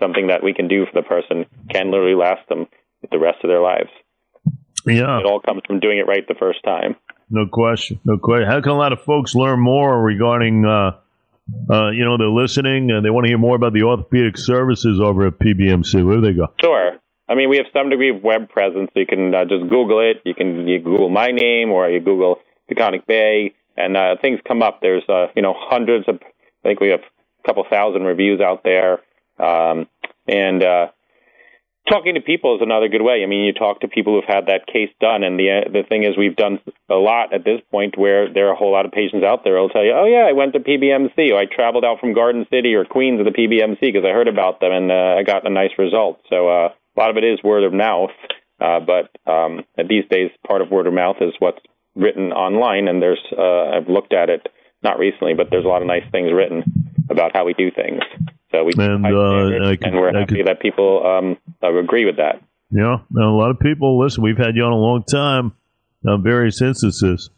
something 0.00 0.28
that 0.28 0.42
we 0.42 0.52
can 0.52 0.68
do 0.68 0.84
for 0.86 1.00
the 1.00 1.06
person 1.06 1.46
can 1.70 1.90
literally 1.90 2.14
last 2.14 2.48
them 2.48 2.66
the 3.10 3.18
rest 3.18 3.38
of 3.42 3.48
their 3.48 3.60
lives. 3.60 3.90
Yeah. 4.86 5.18
It 5.18 5.26
all 5.26 5.40
comes 5.40 5.62
from 5.66 5.80
doing 5.80 5.98
it 5.98 6.06
right 6.06 6.26
the 6.26 6.34
first 6.34 6.62
time. 6.64 6.96
No 7.28 7.46
question. 7.46 7.98
No 8.04 8.18
question. 8.18 8.46
How 8.48 8.60
can 8.60 8.72
a 8.72 8.76
lot 8.76 8.92
of 8.92 9.00
folks 9.00 9.34
learn 9.34 9.58
more 9.58 10.00
regarding, 10.00 10.64
uh, 10.64 10.92
uh, 11.70 11.90
you 11.90 12.04
know, 12.04 12.16
they're 12.18 12.28
listening 12.28 12.90
and 12.90 13.04
they 13.04 13.10
want 13.10 13.24
to 13.24 13.28
hear 13.28 13.38
more 13.38 13.56
about 13.56 13.72
the 13.72 13.82
orthopedic 13.82 14.36
services 14.38 15.00
over 15.00 15.26
at 15.26 15.38
PBMC? 15.38 16.06
Where 16.06 16.16
do 16.16 16.20
they 16.20 16.34
go? 16.34 16.48
Sure. 16.60 16.98
I 17.28 17.34
mean, 17.34 17.50
we 17.50 17.56
have 17.56 17.66
some 17.72 17.90
degree 17.90 18.10
of 18.10 18.22
web 18.22 18.48
presence. 18.48 18.90
So 18.94 19.00
you 19.00 19.06
can 19.06 19.34
uh, 19.34 19.44
just 19.44 19.68
Google 19.68 20.00
it. 20.00 20.22
You 20.24 20.34
can 20.34 20.68
you 20.68 20.78
Google 20.78 21.10
my 21.10 21.28
name 21.28 21.70
or 21.70 21.88
you 21.88 22.00
Google 22.00 22.38
Peconic 22.70 23.06
Bay, 23.06 23.54
and 23.76 23.96
uh, 23.96 24.16
things 24.20 24.38
come 24.46 24.62
up. 24.62 24.80
There's 24.80 25.02
uh, 25.08 25.26
you 25.34 25.42
know 25.42 25.54
hundreds 25.56 26.08
of. 26.08 26.20
I 26.66 26.70
think 26.70 26.80
we 26.80 26.88
have 26.88 27.00
a 27.00 27.46
couple 27.46 27.64
thousand 27.70 28.02
reviews 28.02 28.40
out 28.40 28.64
there, 28.64 28.98
um, 29.38 29.86
and 30.26 30.60
uh, 30.60 30.88
talking 31.88 32.14
to 32.14 32.20
people 32.20 32.56
is 32.56 32.60
another 32.60 32.88
good 32.88 33.02
way. 33.02 33.22
I 33.22 33.26
mean, 33.26 33.44
you 33.44 33.52
talk 33.52 33.80
to 33.80 33.88
people 33.88 34.14
who've 34.14 34.34
had 34.34 34.46
that 34.46 34.66
case 34.66 34.90
done, 35.00 35.22
and 35.22 35.38
the 35.38 35.62
the 35.72 35.84
thing 35.88 36.02
is, 36.02 36.16
we've 36.18 36.34
done 36.34 36.58
a 36.90 36.96
lot 36.96 37.32
at 37.32 37.44
this 37.44 37.60
point 37.70 37.96
where 37.96 38.32
there 38.32 38.48
are 38.48 38.52
a 38.52 38.56
whole 38.56 38.72
lot 38.72 38.84
of 38.84 38.90
patients 38.90 39.24
out 39.24 39.44
there 39.44 39.56
who'll 39.56 39.68
tell 39.68 39.84
you, 39.84 39.92
"Oh 39.92 40.06
yeah, 40.06 40.26
I 40.28 40.32
went 40.32 40.54
to 40.54 40.60
PBMC, 40.60 41.30
or 41.30 41.38
I 41.38 41.46
traveled 41.46 41.84
out 41.84 42.00
from 42.00 42.14
Garden 42.14 42.46
City 42.50 42.74
or 42.74 42.84
Queens 42.84 43.18
to 43.18 43.24
the 43.24 43.30
PBMC 43.30 43.78
because 43.80 44.04
I 44.04 44.10
heard 44.10 44.28
about 44.28 44.58
them 44.58 44.72
and 44.72 44.90
uh, 44.90 45.14
I 45.18 45.22
got 45.22 45.46
a 45.46 45.50
nice 45.50 45.78
result." 45.78 46.18
So 46.28 46.48
uh, 46.48 46.68
a 46.96 46.98
lot 46.98 47.10
of 47.10 47.16
it 47.16 47.22
is 47.22 47.38
word 47.44 47.62
of 47.62 47.72
mouth, 47.72 48.10
uh, 48.60 48.80
but 48.80 49.14
um, 49.30 49.64
these 49.88 50.04
days, 50.10 50.32
part 50.44 50.62
of 50.62 50.72
word 50.72 50.88
of 50.88 50.94
mouth 50.94 51.18
is 51.20 51.32
what's 51.38 51.62
written 51.94 52.32
online, 52.32 52.88
and 52.88 53.00
there's 53.00 53.22
uh, 53.38 53.76
I've 53.76 53.88
looked 53.88 54.12
at 54.12 54.30
it 54.30 54.48
not 54.86 54.98
recently, 54.98 55.34
but 55.34 55.48
there's 55.50 55.64
a 55.64 55.68
lot 55.68 55.82
of 55.82 55.88
nice 55.88 56.06
things 56.12 56.30
written 56.32 56.62
about 57.10 57.32
how 57.34 57.44
we 57.44 57.54
do 57.54 57.70
things. 57.70 58.00
So 58.52 58.62
we 58.64 58.72
and, 58.78 59.04
uh, 59.04 59.76
and 59.82 59.96
we're 59.98 60.12
happy 60.12 60.42
that 60.44 60.60
people 60.60 61.04
um, 61.04 61.36
uh, 61.62 61.74
agree 61.74 62.06
with 62.06 62.16
that. 62.16 62.40
Yeah, 62.70 62.98
a 63.16 63.20
lot 63.20 63.50
of 63.50 63.58
people 63.58 63.98
listen. 63.98 64.22
We've 64.22 64.38
had 64.38 64.54
you 64.54 64.62
on 64.64 64.72
a 64.72 64.76
long 64.76 65.02
time 65.02 65.52
on 66.06 66.22
various 66.22 66.62
instances. 66.62 67.30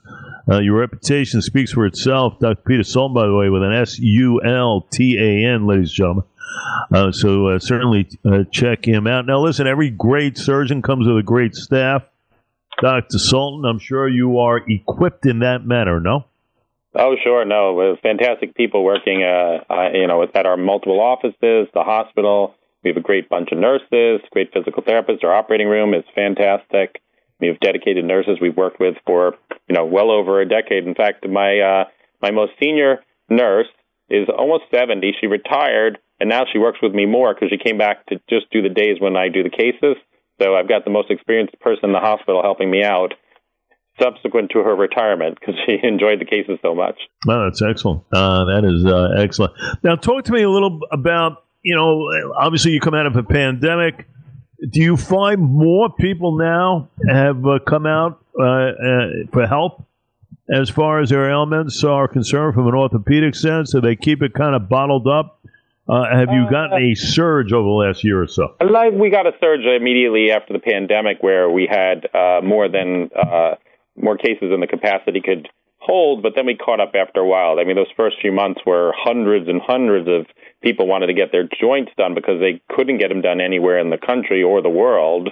Uh, 0.51 0.61
your 0.61 0.79
reputation 0.79 1.43
speaks 1.43 1.73
for 1.73 1.87
itself. 1.87 2.39
Dr. 2.41 2.63
Peter 2.67 2.83
Sultan, 2.83 3.15
by 3.15 3.27
the 3.27 3.35
way, 3.35 3.49
with 3.49 3.63
an 3.63 3.73
S 3.73 3.99
U 3.99 4.43
L 4.43 4.87
T 4.91 5.19
A 5.19 5.55
N, 5.55 5.67
ladies 5.67 5.91
and 5.91 5.97
gentlemen. 5.97 6.25
Uh, 6.93 7.13
so 7.13 7.49
uh, 7.49 7.59
certainly 7.59 8.09
uh, 8.25 8.45
check 8.51 8.87
him 8.87 9.07
out. 9.07 9.27
Now, 9.27 9.41
listen, 9.41 9.67
every 9.67 9.91
great 9.91 10.39
surgeon 10.39 10.81
comes 10.81 11.07
with 11.07 11.19
a 11.19 11.23
great 11.23 11.55
staff. 11.55 12.03
Dr. 12.81 13.19
Sultan, 13.19 13.65
I'm 13.69 13.79
sure 13.79 14.09
you 14.09 14.39
are 14.39 14.59
equipped 14.67 15.27
in 15.27 15.41
that 15.41 15.67
manner, 15.67 16.01
no? 16.01 16.25
Oh, 16.95 17.17
sure. 17.23 17.45
No, 17.45 17.97
fantastic 18.03 18.55
people 18.55 18.85
working, 18.85 19.23
uh, 19.23 19.65
uh, 19.73 19.91
you 19.93 20.07
know, 20.07 20.23
at 20.23 20.47
our 20.47 20.57
multiple 20.57 21.01
offices, 21.01 21.69
the 21.75 21.83
hospital. 21.85 22.55
We 22.83 22.91
have 22.91 22.97
a 22.97 23.01
great 23.03 23.29
bunch 23.29 23.51
of 23.53 23.59
nurses, 23.59 24.21
great 24.31 24.53
physical 24.53 24.83
therapists. 24.83 25.25
Our 25.25 25.35
operating 25.35 25.69
room 25.69 25.95
is 25.95 26.05
fantastic. 26.15 27.01
We 27.41 27.49
have 27.49 27.61
dedicated 27.61 28.05
nurses 28.05 28.39
we've 28.41 28.57
worked 28.57 28.81
with 28.81 28.95
for, 29.07 29.35
you 29.69 29.75
know, 29.75 29.85
well 29.85 30.11
over 30.11 30.41
a 30.41 30.49
decade. 30.49 30.87
In 30.87 30.95
fact, 30.95 31.29
my 31.29 31.59
uh, 31.61 31.85
my 32.23 32.31
most 32.31 32.53
senior 32.61 33.01
nurse 33.29 33.69
is 34.09 34.29
almost 34.29 34.65
70. 34.73 35.15
She 35.21 35.27
retired, 35.27 35.99
and 36.19 36.29
now 36.29 36.45
she 36.51 36.59
works 36.59 36.79
with 36.83 36.93
me 36.95 37.07
more 37.07 37.35
because 37.35 37.51
she 37.51 37.59
came 37.59 37.79
back 37.79 38.07
to 38.07 38.21
just 38.29 38.51
do 38.51 38.63
the 38.63 38.69
days 38.69 38.97
when 38.99 39.17
I 39.17 39.29
do 39.29 39.43
the 39.43 39.51
cases. 39.51 39.97
So 40.41 40.55
I've 40.55 40.69
got 40.69 40.85
the 40.85 40.91
most 40.91 41.11
experienced 41.11 41.59
person 41.61 41.87
in 41.87 41.93
the 41.93 42.01
hospital 42.01 42.43
helping 42.43 42.71
me 42.71 42.83
out 42.83 43.15
subsequent 44.01 44.51
to 44.53 44.61
her 44.61 44.75
retirement 44.75 45.39
because 45.39 45.55
she 45.67 45.79
enjoyed 45.83 46.21
the 46.21 46.25
cases 46.25 46.59
so 46.63 46.75
much. 46.75 46.97
Oh, 47.29 47.45
that's 47.45 47.63
excellent. 47.63 48.03
Uh, 48.13 48.45
that 48.45 48.65
is 48.65 48.85
uh, 48.85 49.21
excellent. 49.21 49.55
Now, 49.83 49.97
talk 49.97 50.25
to 50.25 50.33
me 50.33 50.43
a 50.43 50.51
little 50.51 50.81
about, 50.91 51.45
you 51.63 51.75
know, 51.75 52.33
obviously 52.37 52.73
you 52.73 52.81
come 52.81 52.95
out 52.95 53.07
of 53.07 53.17
a 53.17 53.23
pandemic. 53.23 54.07
Do 54.71 54.81
you 54.81 54.97
find 54.97 55.41
more 55.41 55.89
people 55.91 56.37
now 56.37 56.89
have 57.09 57.47
uh, 57.47 57.59
come 57.67 57.87
out 57.87 58.25
uh, 58.39 58.45
uh, 58.45 59.09
for 59.33 59.47
help 59.47 59.85
as 60.53 60.71
far 60.71 61.01
as 61.01 61.11
their 61.11 61.31
ailments 61.31 61.85
are 61.85 62.09
concerned 62.09 62.55
from 62.55 62.67
an 62.67 62.75
orthopedic 62.75 63.35
sense? 63.35 63.73
Do 63.73 63.81
they 63.81 63.97
keep 63.97 64.23
it 64.23 64.35
kind 64.35 64.55
of 64.55 64.69
bottled 64.69 65.07
up? 65.07 65.39
Uh, 65.89 66.05
have 66.15 66.29
you 66.31 66.47
gotten 66.51 66.83
a 66.83 66.95
surge 66.95 67.51
over 67.51 67.67
the 67.67 67.73
last 67.73 68.05
year 68.05 68.23
or 68.23 68.27
so? 68.27 68.55
Like 68.61 68.93
we 68.93 69.09
got 69.09 69.27
a 69.27 69.33
surge 69.41 69.63
immediately 69.65 70.31
after 70.31 70.53
the 70.53 70.59
pandemic, 70.59 71.23
where 71.23 71.49
we 71.49 71.67
had 71.67 72.07
uh, 72.15 72.43
more 72.45 72.69
than 72.69 73.09
uh, 73.17 73.55
more 74.01 74.17
cases 74.17 74.51
than 74.51 74.61
the 74.61 74.67
capacity 74.67 75.21
could 75.21 75.49
hold, 75.79 76.23
but 76.23 76.33
then 76.35 76.47
we 76.47 76.55
caught 76.55 76.81
up 76.81 76.93
after 76.95 77.21
a 77.21 77.27
while. 77.27 77.59
I 77.59 77.65
mean, 77.65 77.77
those 77.77 77.93
first 77.97 78.17
few 78.21 78.33
months 78.33 78.61
were 78.67 78.93
hundreds 78.97 79.49
and 79.49 79.61
hundreds 79.61 80.09
of 80.09 80.27
people 80.63 80.87
wanted 80.87 81.07
to 81.07 81.15
get 81.15 81.33
their 81.33 81.49
joints 81.61 81.93
done 81.97 82.15
because 82.15 82.41
they 82.41 82.61
couldn't 82.69 82.99
get 82.99 83.09
them 83.09 83.23
done 83.23 83.41
anywhere 83.41 83.79
in 83.79 83.91
the 83.91 83.99
country 83.99 84.43
or 84.43 84.61
the 84.61 84.69
world. 84.69 85.31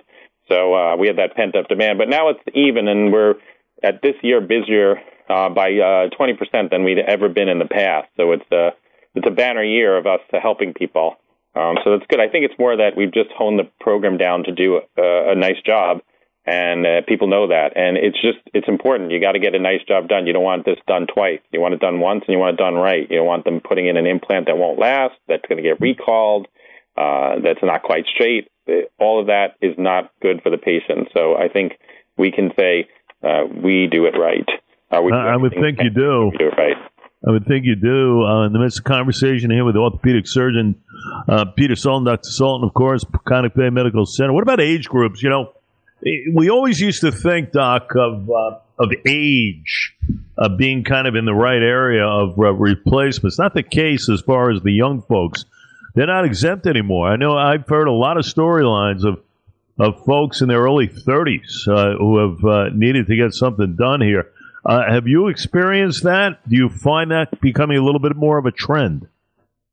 So 0.48 0.74
uh, 0.74 0.96
we 0.96 1.08
had 1.08 1.18
that 1.18 1.34
pent 1.34 1.56
up 1.56 1.68
demand. 1.68 1.98
But 1.98 2.08
now 2.08 2.30
it's 2.30 2.40
even, 2.54 2.88
and 2.88 3.12
we're 3.12 3.34
at 3.82 4.00
this 4.02 4.14
year 4.22 4.40
busier 4.40 4.96
uh, 5.28 5.48
by 5.50 5.72
uh, 5.72 6.08
20% 6.18 6.70
than 6.70 6.84
we'd 6.84 6.98
ever 6.98 7.28
been 7.28 7.48
in 7.48 7.58
the 7.58 7.66
past. 7.66 8.08
So 8.16 8.32
it's 8.32 8.50
a 8.52 8.70
it's 9.14 9.26
a 9.26 9.30
banner 9.30 9.64
year 9.64 9.96
of 9.96 10.06
us 10.06 10.20
helping 10.30 10.74
people. 10.74 11.16
Um, 11.54 11.76
so 11.82 11.92
that's 11.92 12.06
good. 12.08 12.20
I 12.20 12.28
think 12.28 12.44
it's 12.44 12.58
more 12.58 12.76
that 12.76 12.98
we've 12.98 13.12
just 13.12 13.30
honed 13.34 13.58
the 13.58 13.68
program 13.80 14.18
down 14.18 14.44
to 14.44 14.52
do 14.52 14.82
a, 14.98 15.32
a 15.32 15.34
nice 15.34 15.60
job 15.64 16.02
and 16.46 16.86
uh, 16.86 17.00
people 17.08 17.26
know 17.26 17.48
that. 17.48 17.76
And 17.76 17.96
it's 17.96 18.20
just 18.22 18.38
it's 18.54 18.68
important. 18.68 19.10
You 19.10 19.20
got 19.20 19.32
to 19.32 19.40
get 19.40 19.54
a 19.54 19.58
nice 19.58 19.82
job 19.86 20.08
done. 20.08 20.26
You 20.26 20.32
don't 20.32 20.44
want 20.44 20.64
this 20.64 20.78
done 20.86 21.06
twice. 21.12 21.40
You 21.52 21.60
want 21.60 21.74
it 21.74 21.80
done 21.80 22.00
once, 22.00 22.24
and 22.26 22.32
you 22.32 22.38
want 22.38 22.54
it 22.54 22.62
done 22.62 22.74
right. 22.74 23.10
You 23.10 23.18
don't 23.18 23.26
want 23.26 23.44
them 23.44 23.60
putting 23.60 23.88
in 23.88 23.96
an 23.96 24.06
implant 24.06 24.46
that 24.46 24.56
won't 24.56 24.78
last, 24.78 25.14
that's 25.26 25.44
going 25.48 25.62
to 25.62 25.68
get 25.68 25.80
recalled, 25.80 26.46
uh, 26.96 27.36
that's 27.42 27.62
not 27.62 27.82
quite 27.82 28.04
straight. 28.14 28.48
Uh, 28.68 28.86
all 28.98 29.20
of 29.20 29.26
that 29.26 29.56
is 29.60 29.74
not 29.76 30.10
good 30.22 30.40
for 30.42 30.50
the 30.50 30.58
patient. 30.58 31.08
So 31.12 31.36
I 31.36 31.48
think 31.48 31.72
we 32.16 32.32
can 32.32 32.52
say 32.58 32.88
uh, 33.22 33.44
we 33.62 33.88
do 33.90 34.06
it 34.06 34.14
right. 34.18 34.46
Uh, 34.90 35.02
we 35.02 35.12
I 35.12 35.36
would 35.36 35.52
think 35.52 35.82
you 35.82 35.90
do. 35.90 36.30
do 36.38 36.46
it 36.46 36.54
right. 36.56 36.76
I 37.26 37.32
would 37.32 37.46
think 37.46 37.64
you 37.64 37.74
do. 37.74 38.22
Uh, 38.22 38.46
in 38.46 38.52
the 38.52 38.58
midst 38.60 38.78
of 38.78 38.84
conversation 38.84 39.50
here 39.50 39.64
with 39.64 39.74
the 39.74 39.80
orthopedic 39.80 40.28
surgeon, 40.28 40.76
uh, 41.28 41.46
Peter 41.56 41.74
Sultan, 41.74 42.04
Dr. 42.04 42.30
Sultan, 42.30 42.66
of 42.66 42.72
course, 42.72 43.04
Peconic 43.04 43.54
Bay 43.54 43.68
Medical 43.70 44.06
Center. 44.06 44.32
What 44.32 44.42
about 44.42 44.60
age 44.60 44.88
groups? 44.88 45.22
You 45.22 45.30
know, 45.30 45.52
we 46.02 46.50
always 46.50 46.80
used 46.80 47.00
to 47.00 47.12
think, 47.12 47.52
Doc, 47.52 47.92
of 47.96 48.30
uh, 48.30 48.58
of 48.78 48.90
age 49.06 49.94
uh, 50.36 50.48
being 50.48 50.84
kind 50.84 51.06
of 51.06 51.14
in 51.14 51.24
the 51.24 51.34
right 51.34 51.62
area 51.62 52.04
of 52.04 52.38
uh, 52.38 52.52
replacements. 52.52 53.38
Not 53.38 53.54
the 53.54 53.62
case 53.62 54.08
as 54.08 54.20
far 54.20 54.50
as 54.50 54.62
the 54.62 54.72
young 54.72 55.02
folks. 55.02 55.46
They're 55.94 56.06
not 56.06 56.26
exempt 56.26 56.66
anymore. 56.66 57.08
I 57.08 57.16
know 57.16 57.36
I've 57.36 57.66
heard 57.66 57.88
a 57.88 57.92
lot 57.92 58.18
of 58.18 58.24
storylines 58.24 59.04
of 59.04 59.22
of 59.78 60.02
folks 60.04 60.40
in 60.40 60.48
their 60.48 60.60
early 60.60 60.88
30s 60.88 61.68
uh, 61.68 61.98
who 61.98 62.18
have 62.18 62.44
uh, 62.44 62.68
needed 62.74 63.06
to 63.08 63.16
get 63.16 63.34
something 63.34 63.76
done 63.76 64.00
here. 64.00 64.30
Uh, 64.64 64.90
have 64.90 65.06
you 65.06 65.28
experienced 65.28 66.02
that? 66.04 66.38
Do 66.48 66.56
you 66.56 66.70
find 66.70 67.10
that 67.10 67.40
becoming 67.42 67.76
a 67.76 67.84
little 67.84 68.00
bit 68.00 68.16
more 68.16 68.38
of 68.38 68.46
a 68.46 68.50
trend? 68.50 69.06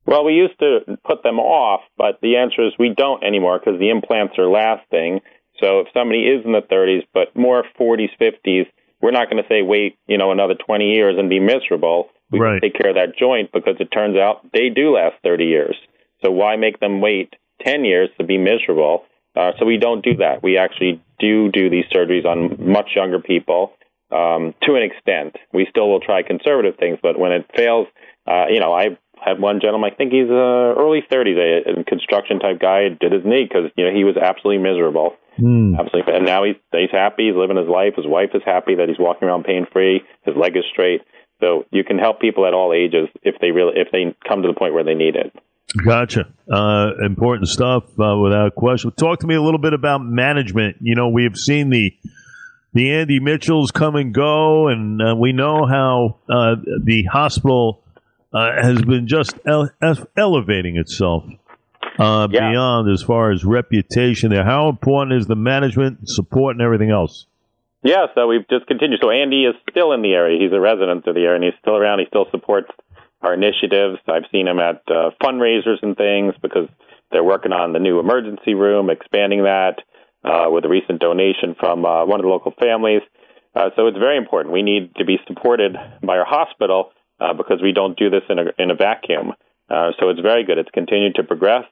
Well, 0.05 0.25
we 0.25 0.33
used 0.33 0.59
to 0.59 0.97
put 1.05 1.23
them 1.23 1.39
off, 1.39 1.81
but 1.97 2.19
the 2.21 2.35
answer 2.35 2.67
is 2.67 2.73
we 2.77 2.93
don't 2.95 3.23
anymore 3.23 3.59
because 3.59 3.79
the 3.79 3.89
implants 3.89 4.37
are 4.37 4.47
lasting 4.47 5.21
so 5.59 5.81
if 5.81 5.87
somebody 5.93 6.21
is 6.21 6.45
in 6.45 6.51
the 6.51 6.61
30s, 6.61 7.05
but 7.13 7.35
more 7.35 7.63
40s, 7.79 8.09
50s, 8.19 8.65
we're 9.01 9.11
not 9.11 9.29
going 9.29 9.41
to 9.41 9.49
say 9.49 9.61
wait, 9.61 9.97
you 10.07 10.17
know, 10.17 10.31
another 10.31 10.55
20 10.55 10.91
years 10.91 11.15
and 11.17 11.29
be 11.29 11.39
miserable. 11.39 12.09
We 12.31 12.39
right. 12.39 12.61
take 12.61 12.75
care 12.75 12.89
of 12.89 12.95
that 12.95 13.17
joint 13.17 13.51
because 13.51 13.75
it 13.79 13.91
turns 13.91 14.17
out 14.17 14.45
they 14.53 14.69
do 14.69 14.95
last 14.95 15.15
30 15.23 15.45
years. 15.45 15.75
So 16.23 16.31
why 16.31 16.55
make 16.55 16.79
them 16.79 17.01
wait 17.01 17.35
10 17.65 17.85
years 17.85 18.09
to 18.17 18.25
be 18.25 18.37
miserable? 18.37 19.03
Uh, 19.35 19.51
so 19.59 19.65
we 19.65 19.77
don't 19.77 20.03
do 20.03 20.15
that. 20.17 20.41
We 20.41 20.57
actually 20.57 21.01
do 21.19 21.49
do 21.51 21.69
these 21.69 21.85
surgeries 21.93 22.25
on 22.25 22.71
much 22.71 22.91
younger 22.95 23.19
people 23.19 23.73
um, 24.11 24.53
to 24.63 24.75
an 24.75 24.83
extent. 24.83 25.35
We 25.51 25.67
still 25.69 25.89
will 25.89 25.99
try 25.99 26.21
conservative 26.23 26.75
things, 26.77 26.99
but 27.01 27.19
when 27.19 27.31
it 27.31 27.49
fails, 27.55 27.87
uh, 28.27 28.45
you 28.49 28.59
know, 28.59 28.73
I 28.73 28.97
had 29.23 29.39
one 29.39 29.59
gentleman, 29.61 29.91
I 29.91 29.95
think 29.95 30.11
he's 30.11 30.29
uh, 30.29 30.75
early 30.75 31.01
30s, 31.01 31.37
a, 31.37 31.81
a 31.81 31.83
construction 31.83 32.39
type 32.39 32.59
guy, 32.59 32.89
did 32.89 33.11
his 33.11 33.23
knee 33.25 33.47
because 33.47 33.71
you 33.75 33.85
know 33.85 33.93
he 33.93 34.03
was 34.03 34.17
absolutely 34.17 34.63
miserable. 34.63 35.15
Mm. 35.39 35.79
Absolutely, 35.79 36.13
and 36.13 36.25
now 36.25 36.43
he's 36.43 36.55
he's 36.71 36.91
happy. 36.91 37.27
He's 37.27 37.35
living 37.35 37.57
his 37.57 37.67
life. 37.67 37.95
His 37.95 38.05
wife 38.07 38.31
is 38.33 38.41
happy 38.45 38.75
that 38.75 38.87
he's 38.87 38.99
walking 38.99 39.27
around 39.27 39.43
pain 39.45 39.65
free. 39.71 40.01
His 40.23 40.35
leg 40.35 40.55
is 40.55 40.63
straight. 40.71 41.01
So 41.39 41.65
you 41.71 41.83
can 41.83 41.97
help 41.97 42.21
people 42.21 42.45
at 42.45 42.53
all 42.53 42.71
ages 42.73 43.09
if 43.23 43.35
they 43.41 43.51
really 43.51 43.73
if 43.75 43.89
they 43.91 44.15
come 44.27 44.41
to 44.43 44.47
the 44.47 44.53
point 44.53 44.73
where 44.73 44.83
they 44.83 44.93
need 44.93 45.15
it. 45.15 45.33
Gotcha. 45.83 46.31
Uh, 46.51 46.91
important 47.03 47.49
stuff, 47.49 47.85
uh, 47.99 48.15
without 48.17 48.53
question. 48.55 48.91
Talk 48.91 49.19
to 49.21 49.27
me 49.27 49.35
a 49.35 49.41
little 49.41 49.59
bit 49.59 49.73
about 49.73 50.03
management. 50.03 50.77
You 50.81 50.95
know, 50.95 51.09
we 51.09 51.23
have 51.23 51.37
seen 51.37 51.69
the 51.69 51.91
the 52.73 52.91
Andy 52.91 53.19
Mitchells 53.19 53.71
come 53.71 53.95
and 53.95 54.13
go, 54.13 54.67
and 54.67 55.01
uh, 55.01 55.15
we 55.15 55.31
know 55.31 55.65
how 55.65 56.19
uh, 56.29 56.55
the 56.83 57.03
hospital 57.11 57.82
uh, 58.33 58.61
has 58.61 58.81
been 58.81 59.07
just 59.07 59.37
ele- 59.45 59.71
elevating 60.17 60.77
itself 60.77 61.23
uh, 61.99 62.27
yeah. 62.31 62.51
beyond 62.51 62.91
as 62.91 63.03
far 63.03 63.31
as 63.31 63.43
reputation 63.43 64.29
there. 64.29 64.43
How 64.43 64.69
important 64.69 65.19
is 65.19 65.27
the 65.27 65.35
management, 65.35 66.09
support, 66.09 66.55
and 66.55 66.61
everything 66.61 66.89
else? 66.89 67.27
Yeah, 67.83 68.07
so 68.15 68.27
we've 68.27 68.47
just 68.49 68.65
continued. 68.67 68.99
So 69.03 69.11
Andy 69.11 69.43
is 69.43 69.55
still 69.69 69.91
in 69.91 70.01
the 70.01 70.13
area. 70.13 70.39
He's 70.39 70.55
a 70.55 70.59
resident 70.59 71.05
of 71.05 71.15
the 71.15 71.21
area, 71.21 71.35
and 71.35 71.43
he's 71.43 71.59
still 71.59 71.75
around. 71.75 71.99
He 71.99 72.05
still 72.07 72.25
supports 72.31 72.69
our 73.21 73.33
initiatives. 73.33 73.99
I've 74.07 74.23
seen 74.31 74.47
him 74.47 74.59
at 74.59 74.83
uh, 74.87 75.11
fundraisers 75.21 75.79
and 75.81 75.95
things 75.95 76.33
because 76.41 76.69
they're 77.11 77.23
working 77.23 77.51
on 77.51 77.73
the 77.73 77.79
new 77.79 77.99
emergency 77.99 78.53
room, 78.53 78.89
expanding 78.89 79.43
that 79.43 79.83
uh, 80.23 80.49
with 80.49 80.65
a 80.65 80.69
recent 80.69 80.99
donation 80.99 81.55
from 81.59 81.85
uh, 81.85 82.05
one 82.05 82.19
of 82.19 82.23
the 82.23 82.29
local 82.29 82.53
families. 82.59 83.01
Uh, 83.55 83.69
so 83.75 83.87
it's 83.87 83.97
very 83.97 84.17
important. 84.17 84.53
We 84.53 84.63
need 84.63 84.95
to 84.95 85.05
be 85.05 85.17
supported 85.27 85.75
by 86.01 86.17
our 86.17 86.25
hospital 86.25 86.91
uh, 87.23 87.33
because 87.33 87.59
we 87.63 87.71
don't 87.71 87.97
do 87.97 88.09
this 88.09 88.25
in 88.29 88.37
a 88.39 88.45
in 88.63 88.69
a 88.71 88.75
vacuum. 88.75 89.27
Uh, 89.69 89.89
so 89.97 90.09
it's 90.09 90.19
very 90.19 90.43
good. 90.47 90.57
It's 90.57 90.73
continued 90.81 91.15
to 91.15 91.23
progress. 91.23 91.65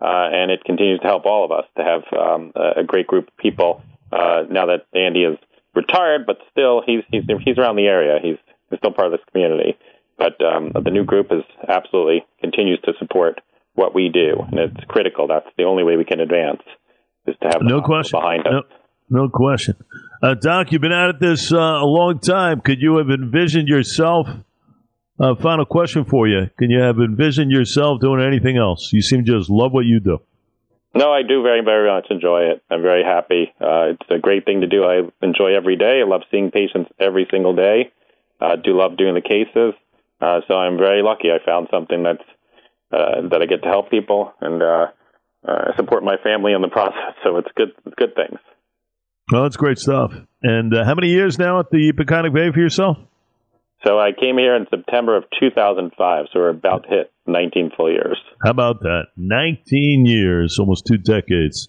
uh, 0.00 0.28
and 0.32 0.50
it 0.50 0.62
continues 0.64 1.00
to 1.00 1.06
help 1.06 1.24
all 1.24 1.44
of 1.44 1.52
us 1.52 1.64
to 1.76 1.82
have 1.82 2.02
um, 2.18 2.52
a 2.54 2.84
great 2.84 3.06
group 3.06 3.28
of 3.28 3.36
people. 3.38 3.82
Uh, 4.12 4.42
now 4.50 4.66
that 4.66 4.86
Andy 4.94 5.22
is 5.24 5.38
retired, 5.74 6.26
but 6.26 6.38
still 6.50 6.82
he's 6.84 7.02
he's 7.10 7.22
he's 7.44 7.58
around 7.58 7.76
the 7.76 7.86
area. 7.86 8.18
He's, 8.22 8.36
he's 8.70 8.78
still 8.78 8.92
part 8.92 9.06
of 9.06 9.12
this 9.12 9.24
community. 9.32 9.76
But 10.18 10.34
um, 10.44 10.72
the 10.72 10.90
new 10.90 11.04
group 11.04 11.28
is 11.30 11.44
absolutely 11.68 12.24
continues 12.40 12.80
to 12.84 12.92
support 12.98 13.40
what 13.74 13.94
we 13.94 14.08
do, 14.08 14.36
and 14.50 14.58
it's 14.58 14.84
critical. 14.88 15.26
That's 15.28 15.48
the 15.58 15.64
only 15.64 15.82
way 15.82 15.96
we 15.96 16.04
can 16.04 16.20
advance 16.20 16.62
is 17.26 17.34
to 17.42 17.48
have 17.48 17.62
no 17.62 17.82
question 17.82 18.18
behind 18.20 18.46
us. 18.46 18.64
No, 19.10 19.22
no 19.24 19.28
question. 19.28 19.76
Uh, 20.22 20.34
Doc, 20.34 20.72
you've 20.72 20.80
been 20.80 20.92
at 20.92 21.20
this 21.20 21.52
uh, 21.52 21.56
a 21.56 21.84
long 21.84 22.18
time. 22.18 22.60
Could 22.60 22.80
you 22.80 22.96
have 22.98 23.10
envisioned 23.10 23.68
yourself? 23.68 24.28
Uh, 25.18 25.34
final 25.34 25.64
question 25.64 26.04
for 26.04 26.28
you: 26.28 26.50
Can 26.58 26.70
you 26.70 26.80
have 26.80 26.98
envisioned 26.98 27.50
yourself 27.50 28.00
doing 28.00 28.22
anything 28.22 28.56
else? 28.56 28.92
You 28.92 29.02
seem 29.02 29.24
to 29.24 29.38
just 29.38 29.48
love 29.48 29.72
what 29.72 29.86
you 29.86 30.00
do. 30.00 30.18
No, 30.94 31.12
I 31.12 31.22
do 31.22 31.42
very, 31.42 31.62
very 31.62 31.90
much 31.90 32.06
enjoy 32.10 32.52
it. 32.52 32.62
I'm 32.70 32.80
very 32.80 33.04
happy. 33.04 33.52
Uh, 33.60 33.92
it's 33.92 34.10
a 34.10 34.18
great 34.18 34.46
thing 34.46 34.62
to 34.62 34.66
do. 34.66 34.84
I 34.84 35.02
enjoy 35.22 35.54
every 35.54 35.76
day. 35.76 36.00
I 36.02 36.08
love 36.08 36.22
seeing 36.30 36.50
patients 36.50 36.90
every 36.98 37.26
single 37.30 37.54
day. 37.54 37.92
I 38.40 38.52
uh, 38.52 38.56
do 38.56 38.78
love 38.78 38.96
doing 38.96 39.14
the 39.14 39.20
cases. 39.20 39.74
Uh, 40.20 40.40
so 40.48 40.54
I'm 40.54 40.78
very 40.78 41.02
lucky. 41.02 41.28
I 41.28 41.44
found 41.44 41.68
something 41.70 42.02
that's 42.02 42.24
uh, 42.92 43.28
that 43.30 43.42
I 43.42 43.46
get 43.46 43.62
to 43.62 43.68
help 43.68 43.90
people 43.90 44.32
and 44.40 44.62
uh, 44.62 44.86
uh, 45.46 45.76
support 45.76 46.02
my 46.02 46.16
family 46.22 46.52
in 46.52 46.62
the 46.62 46.68
process. 46.72 47.14
So 47.22 47.36
it's 47.38 47.48
good. 47.56 47.72
It's 47.84 47.94
good 47.96 48.14
things. 48.14 48.38
Well, 49.30 49.42
that's 49.42 49.56
great 49.56 49.78
stuff. 49.78 50.14
And 50.42 50.72
uh, 50.72 50.84
how 50.84 50.94
many 50.94 51.08
years 51.08 51.38
now 51.38 51.60
at 51.60 51.70
the 51.70 51.92
Peconic 51.92 52.32
Bay 52.32 52.52
for 52.52 52.60
yourself? 52.60 52.96
So 53.86 54.00
I 54.00 54.10
came 54.10 54.36
here 54.36 54.56
in 54.56 54.66
September 54.68 55.16
of 55.16 55.24
2005. 55.38 56.26
So 56.32 56.40
we're 56.40 56.48
about 56.48 56.84
to 56.84 56.88
hit 56.88 57.12
19 57.26 57.70
full 57.76 57.90
years. 57.90 58.18
How 58.42 58.50
about 58.50 58.80
that? 58.80 59.04
19 59.16 60.06
years, 60.06 60.58
almost 60.58 60.86
two 60.86 60.96
decades 60.96 61.68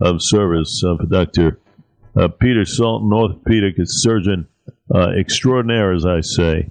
of 0.00 0.16
service 0.20 0.82
uh, 0.82 0.96
for 0.96 1.04
Dr. 1.04 1.58
Uh, 2.16 2.28
Peter 2.28 2.64
Sultan, 2.64 3.12
orthopedic 3.12 3.74
surgeon 3.84 4.48
uh, 4.94 5.10
extraordinaire, 5.10 5.92
as 5.92 6.06
I 6.06 6.22
say, 6.22 6.70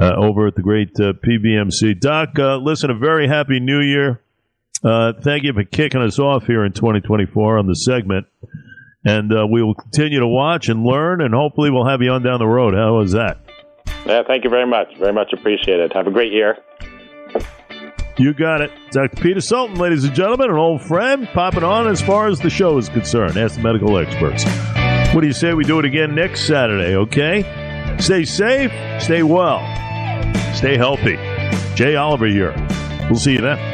uh, 0.00 0.14
over 0.16 0.48
at 0.48 0.56
the 0.56 0.62
great 0.62 0.98
uh, 0.98 1.12
PBMC. 1.12 2.00
Doc, 2.00 2.36
uh, 2.36 2.56
listen, 2.56 2.90
a 2.90 2.98
very 2.98 3.28
happy 3.28 3.60
new 3.60 3.80
year. 3.80 4.20
thank 4.82 5.44
you 5.44 5.52
for 5.52 5.62
kicking 5.62 6.02
us 6.02 6.18
off 6.18 6.46
here 6.46 6.64
in 6.64 6.72
2024 6.72 7.58
on 7.58 7.68
the 7.68 7.74
segment. 7.74 8.26
And 9.04 9.30
we 9.52 9.62
will 9.62 9.74
continue 9.74 10.18
to 10.18 10.26
watch 10.26 10.68
and 10.68 10.82
learn, 10.82 11.20
and 11.20 11.34
hopefully 11.34 11.70
we'll 11.70 11.86
have 11.86 12.00
you 12.02 12.10
on 12.10 12.22
down 12.22 12.40
the 12.40 12.46
road. 12.46 12.74
How 12.74 12.96
was 12.96 13.12
that? 13.12 13.43
Yeah, 14.06 14.22
thank 14.26 14.44
you 14.44 14.50
very 14.50 14.66
much. 14.66 14.96
Very 14.98 15.12
much 15.12 15.32
appreciated. 15.32 15.92
Have 15.92 16.06
a 16.06 16.10
great 16.10 16.32
year. 16.32 16.58
You 18.16 18.32
got 18.32 18.60
it. 18.60 18.70
Dr. 18.92 19.20
Peter 19.20 19.40
Sultan, 19.40 19.76
ladies 19.76 20.04
and 20.04 20.14
gentlemen, 20.14 20.50
an 20.50 20.56
old 20.56 20.82
friend, 20.82 21.26
popping 21.32 21.64
on 21.64 21.88
as 21.88 22.00
far 22.00 22.28
as 22.28 22.38
the 22.38 22.50
show 22.50 22.78
is 22.78 22.88
concerned. 22.88 23.36
Ask 23.36 23.56
the 23.56 23.62
medical 23.62 23.98
experts. 23.98 24.44
What 25.14 25.22
do 25.22 25.26
you 25.26 25.32
say 25.32 25.52
we 25.54 25.64
do 25.64 25.78
it 25.80 25.84
again 25.84 26.14
next 26.14 26.46
Saturday, 26.46 26.94
okay? 26.94 27.96
Stay 27.98 28.24
safe, 28.24 28.70
stay 29.02 29.22
well, 29.22 29.58
stay 30.54 30.76
healthy. 30.76 31.16
Jay 31.74 31.96
Oliver 31.96 32.26
here. 32.26 32.54
We'll 33.10 33.18
see 33.18 33.32
you 33.32 33.40
then. 33.40 33.73